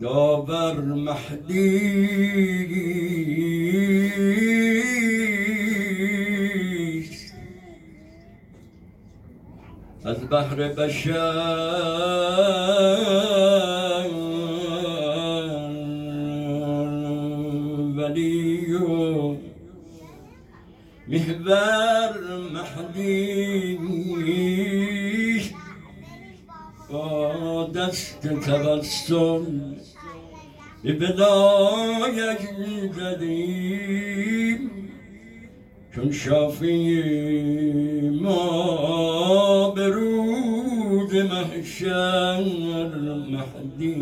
داور 0.00 0.80
مهدی. 0.80 2.08
از 10.04 10.30
بحر 10.30 10.68
بشر 10.68 12.18
محور 21.48 22.12
مهدی 22.52 23.78
با 26.90 27.64
دست 27.64 28.26
توسل 28.26 29.44
به 30.82 30.92
بلایش 30.92 32.38
زدیم 32.96 34.70
چون 35.94 36.12
شافی 36.12 36.90
ما 38.22 39.70
به 39.70 39.88
روز 39.88 41.14
محشر 41.14 42.44
مهدی. 43.30 43.94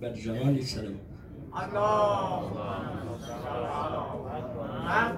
بر 0.00 0.12
جمال 0.12 0.60
سلام. 0.60 0.94
مع 4.88 5.12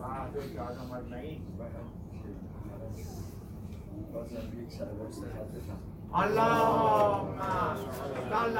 مع 0.00 0.26
درجة 0.34 0.62
عدم 0.62 0.92
40 0.92 1.40
اللهم 6.14 7.38
صل 8.30 8.58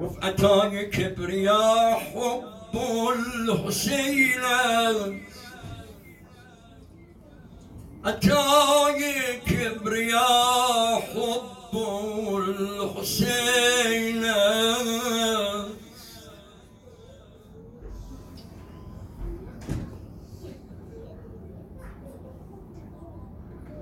وفي 0.00 0.28
أتاني 0.28 0.84
كبرياء 0.86 1.98
حب 1.98 2.44
الحسين. 3.14 4.44
أتاني 8.04 9.14
كبرياء 9.46 11.00
حب 11.00 11.63
أبو 11.74 12.38
الحسين. 12.38 14.24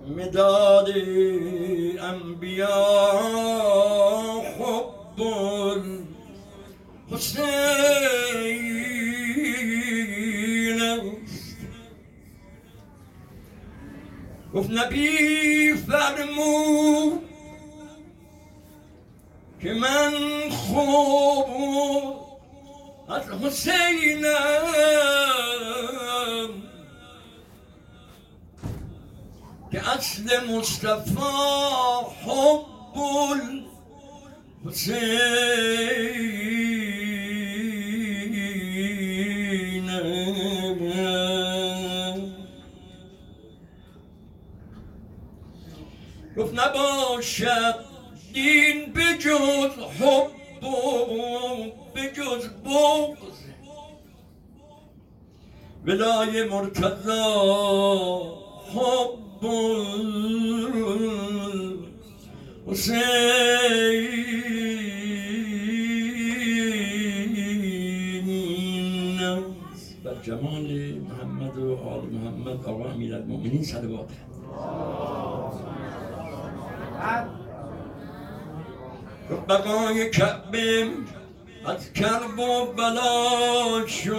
مداد 0.09 0.88
أنبياء 2.01 3.22
حب 4.57 5.18
الحسين. 7.12 7.53
وفي 14.55 14.72
نبي 14.72 15.76
فرموه 15.76 17.21
که 19.62 19.72
من 19.72 20.12
خوب 20.50 21.46
از 23.08 23.22
حسینم. 23.30 24.28
که 29.72 29.90
اصل 29.90 30.46
مصطفی 30.46 31.14
حب 32.24 32.98
الحسین. 34.64 35.32
گفت 46.36 46.54
نباشد 46.54 47.91
دین 48.35 48.93
بجز 48.93 49.78
حب 50.01 50.64
و 50.64 50.74
بجز 51.95 52.49
بغض. 52.64 53.39
ولای 55.85 56.45
مرتضا 56.45 57.24
حب 58.74 59.22
حسین 62.66 63.03
بر 70.05 70.14
جمال 70.22 70.95
محمد 70.95 71.59
و 71.59 71.76
آل 71.76 72.05
محمد 72.05 72.66
آقا 72.66 72.91
امیر 72.91 73.14
المؤمنین 73.14 73.62
صلوات 73.62 74.11
بقای 79.30 80.10
کعبه 80.10 80.88
از 81.66 81.92
کرب 81.92 82.38
و 82.38 82.66
بلا 82.72 83.86
شد 83.86 84.12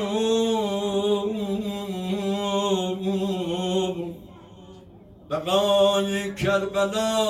بقای 5.30 6.36
کربلا 6.36 7.26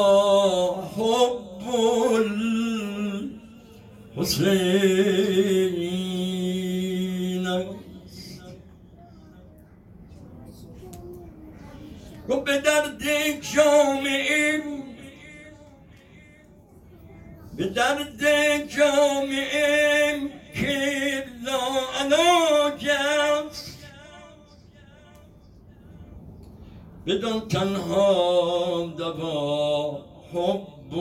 حب 0.97 1.67
الحسین 4.17 5.07
و 12.29 12.39
به 12.39 12.57
درد 12.57 13.03
جامعه 13.55 14.82
به 17.57 17.69
درد 17.69 18.21
جامعه 18.67 20.19
که 20.55 21.23
لاعلاج 21.45 22.87
است. 22.89 23.77
بدان 27.07 27.47
تنها 27.47 28.93
دوا 28.97 29.99
حب 30.33 30.93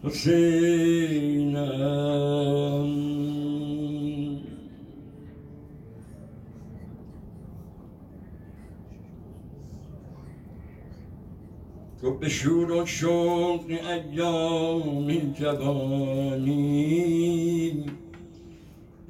حسینم. 0.03 1.51
تو 12.01 12.11
به 12.11 12.29
شور 12.29 12.71
و 12.71 12.85
شوق 12.85 13.65
ایام 13.69 15.33
جوانی 15.33 17.00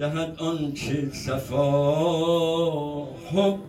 دهد 0.02 0.36
آنچه 0.40 1.10
صفا 1.14 3.04
حب 3.04 3.60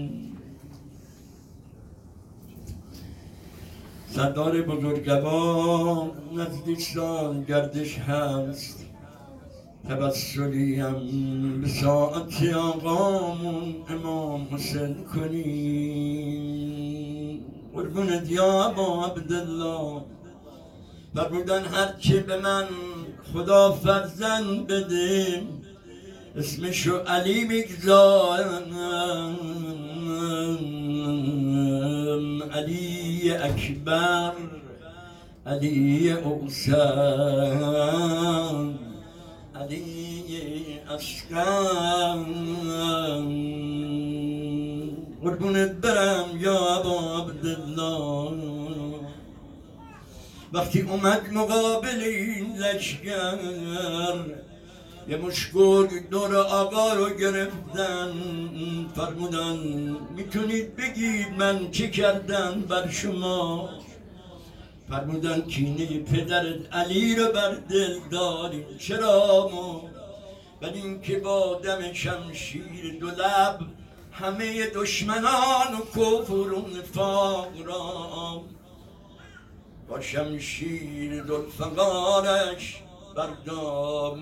سردار 4.16 4.61
بزرگوار 4.61 6.11
نزدیک 6.36 6.82
سال 6.82 7.43
گردش 7.43 7.97
هست. 7.97 8.86
توسلیم 9.88 11.61
به 11.61 11.68
ساعت 11.68 12.53
آقامون 12.53 13.76
امام 13.89 14.47
حسین 14.51 14.95
کنیم. 15.16 15.45
قربونت 17.74 18.32
یا 18.32 18.63
ابا 18.63 19.05
عبدالله. 19.05 20.01
فرمودن 21.16 21.63
هرچی 21.66 22.20
به 22.20 22.38
من 22.38 22.66
خدا 23.34 23.72
فرزند 23.72 24.68
بده 24.68 25.41
اسمشو 26.36 26.97
علی 26.97 27.43
می‌گذارم. 27.43 28.66
علی 32.53 33.14
اکبر 33.32 34.32
علی 35.45 36.11
اوسان 36.11 37.55
علی 39.55 40.80
اشکان 40.95 42.26
قربونت 45.23 45.71
برم 45.71 46.26
یا 46.39 46.57
ابا 46.57 47.17
عبدالله. 47.17 48.32
وقتی 50.53 50.82
اومد 50.82 51.21
مقابل 51.34 51.99
این 51.99 52.57
لشکر 52.57 53.38
یه 55.08 55.18
مشکل 55.18 55.88
دور 56.12 56.38
آقا 56.38 56.93
رو 56.93 57.10
گرفتن. 57.10 58.14
فرمودن 58.95 59.58
می‌تونید 60.16 60.76
بگید 60.76 61.28
من 61.38 61.72
چه 61.72 61.88
کردم 61.88 62.62
بر 62.62 62.89
شما؟ 62.89 63.70
فرمودن 64.89 65.41
کینه 65.41 65.99
پدرت 65.99 66.74
علی 66.74 67.16
رو 67.16 67.32
بر 67.32 67.51
دل 67.70 67.99
داریم. 68.12 68.66
چرا 68.80 69.49
ما؟ 69.53 69.89
ولی 70.62 70.82
اینکه 70.82 71.20
با 71.20 71.60
دم 71.64 71.93
شمشیر 71.93 72.97
دو 72.99 73.08
لب 73.08 73.60
همه 74.12 74.68
دشمنان 74.68 75.74
و 75.74 75.99
کفر 75.99 76.34
و 76.34 76.66
نفاق 76.78 77.51
را. 77.66 78.43
با 79.89 80.01
شمشیر 80.01 81.24
دلفقارش 81.24 82.82
بردام 83.16 84.20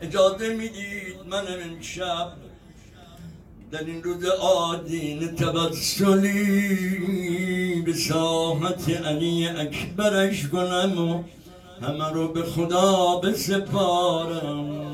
اجازه 0.00 0.48
می‌دید 0.48 1.16
من 1.30 1.44
امشب 1.62 2.32
در 3.70 3.84
این 3.84 4.02
روز 4.02 4.24
آدین 4.40 5.36
تبسلی 5.36 6.62
به 7.86 7.92
ساحت 7.92 8.90
علی 8.90 9.48
اکبرش 9.48 10.48
کنم 10.48 11.10
و 11.10 11.22
همه 11.82 12.10
رو 12.10 12.28
به 12.28 12.42
خدا 12.42 13.16
بسپارم. 13.16 14.86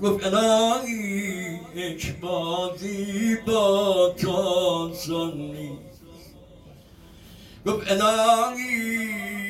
گفت 0.00 0.26
الهی 0.26 1.60
اکبازی 1.76 3.36
با 3.46 4.14
تو 4.18 4.90
سنی 4.94 5.70
گفت 7.66 7.92
الهی 7.92 9.45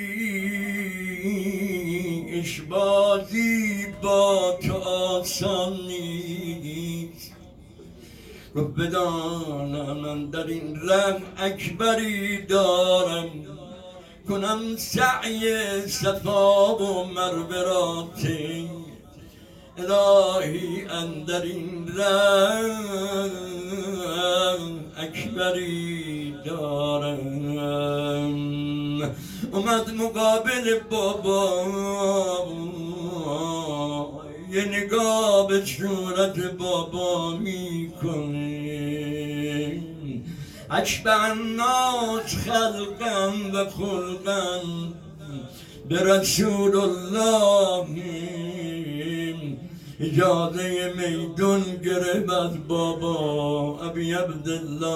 اشبازی 2.38 3.86
با 4.02 4.58
تو 4.62 4.74
آسان 4.74 5.72
نیست. 5.86 7.32
گفت 8.56 8.80
بدانم 8.80 9.96
من 9.96 10.30
در 10.30 10.46
این 10.46 10.76
رم 10.76 11.22
اکبری 11.38 12.42
دارم. 12.46 13.30
کنم 14.28 14.76
سعی 14.76 15.80
صفا 15.86 16.76
و 16.76 17.04
مروه 17.04 17.62
را 17.62 18.08
طی 18.22 18.70
الهی 19.78 20.86
اندر 20.90 21.42
این 21.42 21.88
رم 21.96 22.70
اکبری 24.96 26.34
دارم. 26.44 27.26
اومد 29.52 29.90
مقابل 29.94 30.78
بابا 30.90 31.66
یه 34.50 34.64
نگاه 34.64 35.48
به 35.48 35.64
صورت 35.64 36.38
بابا 36.58 37.36
می‌کنه 37.36 38.76
اشبه 40.70 41.24
الناس 41.24 42.34
خلقا 42.44 43.32
و 43.54 43.70
خلقا 43.70 44.60
به 45.88 46.02
رسول 46.02 46.76
الله 46.76 47.86
اجازه 50.00 50.92
میدون 50.96 51.62
گرفت 51.84 52.32
از 52.32 52.68
بابا 52.68 53.78
ابی 53.82 54.12
عبدالله. 54.12 54.90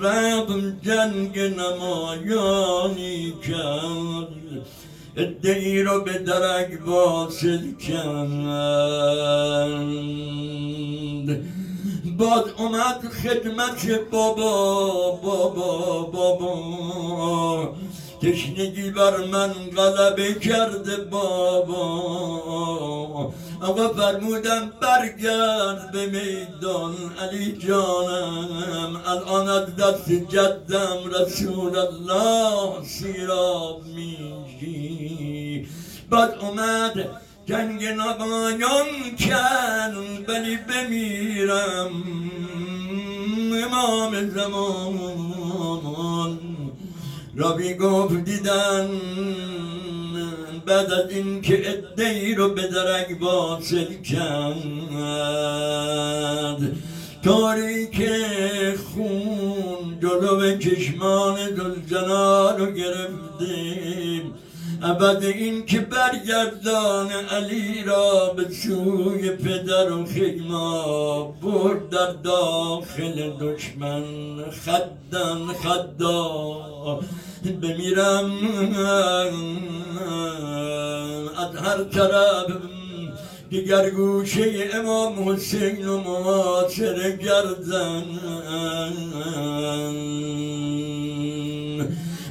رب 0.00 0.48
جنگ 0.82 1.38
نمایانی 1.38 3.32
کرد. 3.46 4.28
ادعی 5.16 5.82
رو 5.82 6.00
به 6.00 6.12
درک 6.12 6.78
واصل 6.86 7.74
کرد. 7.74 8.28
باد 12.18 12.54
اومد 12.58 13.08
خدمت 13.22 14.10
بابا 14.10 15.10
بابا 15.22 16.02
بابا. 16.02 17.74
تشنگی 18.22 18.90
بر 18.90 19.16
من 19.24 19.52
غلبه 19.76 20.34
کرده 20.34 20.96
بابا 20.96 21.84
آقا 23.60 23.88
فرمودم 23.88 24.72
برگرد 24.80 25.92
به 25.92 26.06
میدان 26.06 26.94
علی 27.20 27.52
جانم 27.52 29.00
الان 29.06 29.48
از 29.48 29.76
دست 29.76 30.12
جدم 30.12 30.98
رسول 31.20 31.76
الله 31.78 32.84
سیراب 32.84 33.82
میشی 33.84 35.68
بعد 36.10 36.34
اومد 36.40 37.08
جنگ 37.46 37.84
نبایان 37.84 39.16
کرد 39.18 39.94
ولی 40.28 40.56
بمیرم 40.56 41.90
امام 43.64 44.28
زمان 44.30 44.98
رابی 47.36 47.74
گفت 47.74 48.24
دیدن 48.24 48.88
بعد 50.66 50.92
از 50.92 51.10
اینکه 51.10 51.70
ادهی 51.70 52.34
رو 52.34 52.48
به 52.48 52.62
درک 52.62 53.16
واصل 53.20 54.02
کرد. 54.02 54.58
تاریک 57.24 58.08
خون 58.76 59.98
جلو 60.02 60.58
چشمان 60.58 61.34
دلجنا 61.34 62.56
رو 62.56 62.66
گرفتیم. 62.66 64.34
ابد 64.86 65.24
این 65.24 65.66
که 65.66 65.80
برگردان 65.80 67.10
علی 67.10 67.84
را 67.84 68.34
به 68.36 68.48
سوی 68.48 69.30
پدر 69.30 69.92
و 69.92 70.06
خیما 70.06 71.22
برد 71.42 71.88
در 71.88 72.12
داخل 72.12 73.30
دشمن. 73.40 74.04
خدن 74.50 75.46
خدا 75.62 77.00
بمیرم 77.62 78.30
از 81.36 81.56
هر 81.56 81.84
طرف. 81.84 82.46
دیگر 83.50 83.90
گوشه 83.90 84.70
امام 84.74 85.28
حسین 85.28 85.88
و 85.88 85.98
معاصر 85.98 87.10
گردن. 87.10 88.04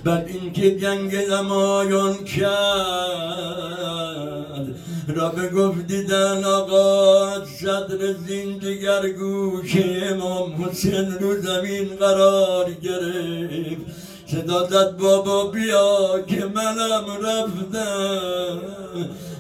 بعد 0.04 0.28
اینکه 0.28 0.80
جنگ 0.80 1.16
نمایان 1.16 2.24
کرد. 2.24 2.44
را 5.16 5.30
به 5.30 5.50
گفت 5.50 5.88
دیدن 5.88 6.44
آقا 6.44 7.46
صدر 7.46 8.14
زین 8.28 8.58
دیگر 8.58 9.10
گوشه 9.10 10.10
امام 10.12 10.66
حسین 10.66 11.12
رو 11.20 11.42
زمین 11.42 11.96
قرار 12.00 12.72
گرفت. 12.72 13.82
صدا 14.28 14.68
زد 14.68 14.98
بابا 14.98 15.48
بیا 15.48 16.20
که 16.28 16.46
منم 16.46 17.06
رفتم. 17.24 18.60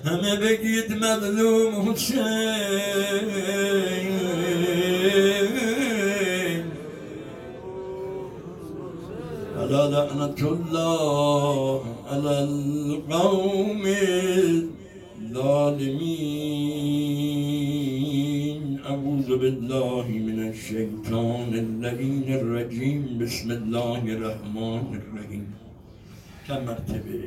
همه 0.05 0.35
بگید 0.35 0.91
مظلوم 1.03 1.91
حسین. 1.91 2.23
ألا 9.63 9.83
لعنة 9.95 10.41
الله 10.55 11.81
على 12.11 12.35
القوم 12.49 13.83
الظالمين. 15.21 16.23
أعوذ 18.91 19.29
بالله 19.43 20.07
من 20.29 20.39
الشيطان 20.51 21.51
اللعين 21.63 22.27
الرجيم. 22.39 23.01
بسم 23.21 23.49
الله 23.59 24.01
الرحمن 24.15 24.85
الرحیم 25.01 25.45
چند 26.47 26.63
مرتبه 26.67 27.19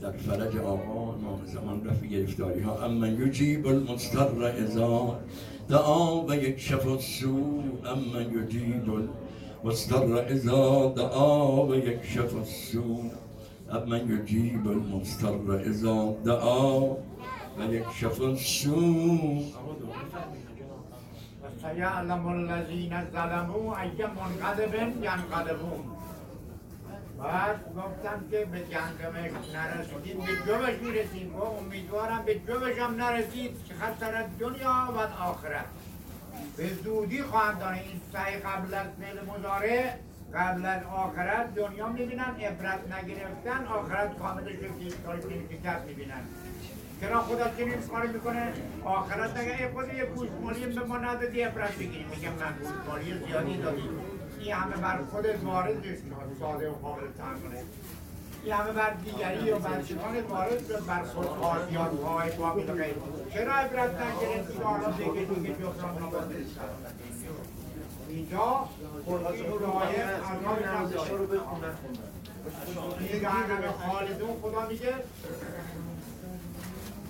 در 0.00 0.12
فرج 0.26 0.56
آقا 0.56 1.02
امام 1.14 1.40
زمان 1.54 1.78
رفت 1.84 2.04
گرفتاری 2.04 2.60
ها 2.60 2.84
اما 2.84 3.08
یجیب 3.08 3.66
المضطر 3.66 4.44
اذا 4.64 5.18
دعا 5.68 6.24
و 6.28 6.34
یکشف 6.34 6.86
السوء 6.86 7.62
اما 7.94 8.20
یجیب 8.20 8.86
المضطر 9.64 10.18
اذا 10.18 10.92
دعا 10.96 11.64
و 11.66 11.74
السوء 12.34 13.10
اما 13.70 13.96
یجیب 13.96 14.68
المضطر 14.68 15.60
اذا 15.70 16.16
دعا 16.24 16.80
و 17.58 18.22
السوء 18.22 19.42
سیعلم 21.62 22.26
الذین 22.26 23.04
ظلموا 23.12 23.76
ای 23.80 24.06
منقلب 24.06 24.74
ینقلبون. 25.02 25.84
بعد 27.18 27.60
گفتم 27.76 28.24
که 28.30 28.44
به 28.44 28.58
جنگمش 28.58 29.30
نرسیدیم 29.54 30.16
به 30.16 30.32
جوش 30.46 30.74
می‌رسیم. 30.82 31.34
و 31.36 31.42
امیدوارم 31.42 32.22
به 32.26 32.34
جوش 32.34 32.78
هم 32.78 32.94
نرسید 32.94 33.64
که 33.68 33.74
خسر 33.74 34.26
دنیا 34.40 34.88
و 34.96 35.22
آخرت. 35.22 35.66
به 36.56 36.74
زودی 36.84 37.22
خواهند 37.22 37.58
داره 37.58 37.76
این 37.76 38.00
سعی 38.12 38.36
قبل 38.36 38.74
از 38.74 38.86
فعل 39.00 39.24
مضارع 39.24 39.90
قبل 40.34 40.66
از 40.66 40.82
آخرت 40.84 41.54
دنیا 41.54 41.88
می‌بینن 41.88 42.34
عبرت 42.40 42.80
نگرفتن 42.92 43.64
آخرت 43.66 44.18
کاملش 44.18 44.56
رو 44.56 45.16
که 45.16 45.56
کتاب 45.56 45.86
می‌بینن. 45.86 46.24
چرا 47.00 47.22
خدا 47.22 47.50
چنین 47.58 47.80
کاری 47.80 48.08
می‌کنه؟ 48.08 48.52
آخرت 48.84 49.36
نگه 49.36 49.70
خود 49.72 49.94
یه 49.94 50.04
گوشمالی 50.04 50.66
به 50.66 50.84
ما 50.84 50.98
ندادی 50.98 51.40
عبرت 51.40 51.72
بگیریم 51.72 52.06
میگم 52.10 52.32
من 52.32 52.54
گوشمالی 52.62 53.26
زیادی 53.26 53.56
دادی. 53.56 53.88
این 54.40 54.54
همه 54.54 54.76
بر 54.76 54.98
خودت 55.10 55.44
وارد 55.44 55.86
نیست 55.86 56.02
ساده 56.40 56.70
و 56.70 56.72
قابل 56.72 57.02
تحمله 57.18 57.62
همه 58.50 58.72
بر 58.72 58.90
دیگری 58.90 59.50
و 59.50 59.58
بچگان 59.58 60.20
وارد 60.20 60.68
شد 60.68 60.86
بر 60.86 61.02
خود 61.02 61.26
خواهیان 61.26 61.98
های 61.98 62.30
قابل 62.30 62.62
غیر 62.62 62.94
چرا 63.32 63.54
عبرت 63.54 63.90
و 64.60 64.64
حالا 64.64 64.90
دیگه 64.90 65.10
دیگه 65.10 65.54
جفتان 65.54 66.02
نباید 66.02 66.46
اینجا 68.08 68.68
این 69.32 69.46
دعایه 69.60 70.04
عذاب 70.04 70.66
نبوده 70.66 71.40
این 73.00 73.20
جهنم 73.20 73.72
خالدون 73.72 74.40
خدا 74.42 74.66
میگه. 74.68 74.94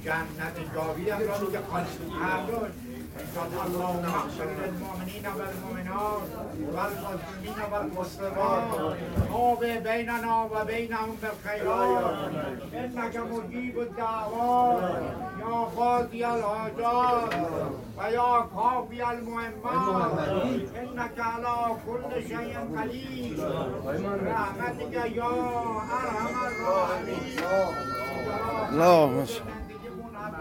جنت 0.04 0.74
جاوید 0.74 1.08
هم 1.08 1.18
را 1.18 1.38
میگه. 1.38 1.60
خالد 1.70 2.72
هر 3.16 3.20
دوش 3.22 3.38
انشاء 3.38 3.64
الله 3.66 3.92
مغفر 3.92 4.44
للمؤمنین 4.44 5.26
و 5.26 5.40
المؤمنات 5.42 6.22
و 6.72 6.78
المسلمین 6.78 7.58
و 7.72 7.74
المسلمات 7.74 8.96
نوب 9.30 9.64
بیننا 9.64 10.48
و 10.52 10.64
بینهم 10.64 11.08
بالخیرات 11.22 12.14
انک 12.74 13.16
مجیب 13.16 13.78
الدعوات 13.78 15.02
یا 15.40 15.64
قاضی 15.76 16.24
الحاجات 16.24 17.34
و 17.98 18.12
یا 18.12 18.48
کافی 18.54 19.02
المهمات 19.02 20.18
انک 20.76 21.18
علی 21.18 21.74
کل 21.86 22.20
شیء 22.20 22.58
قدیر 22.76 23.38
رحمتک 24.24 25.16
یا 25.16 25.26
ارحم 25.26 26.38
الراحمین 26.46 27.44
اللهم 28.70 29.26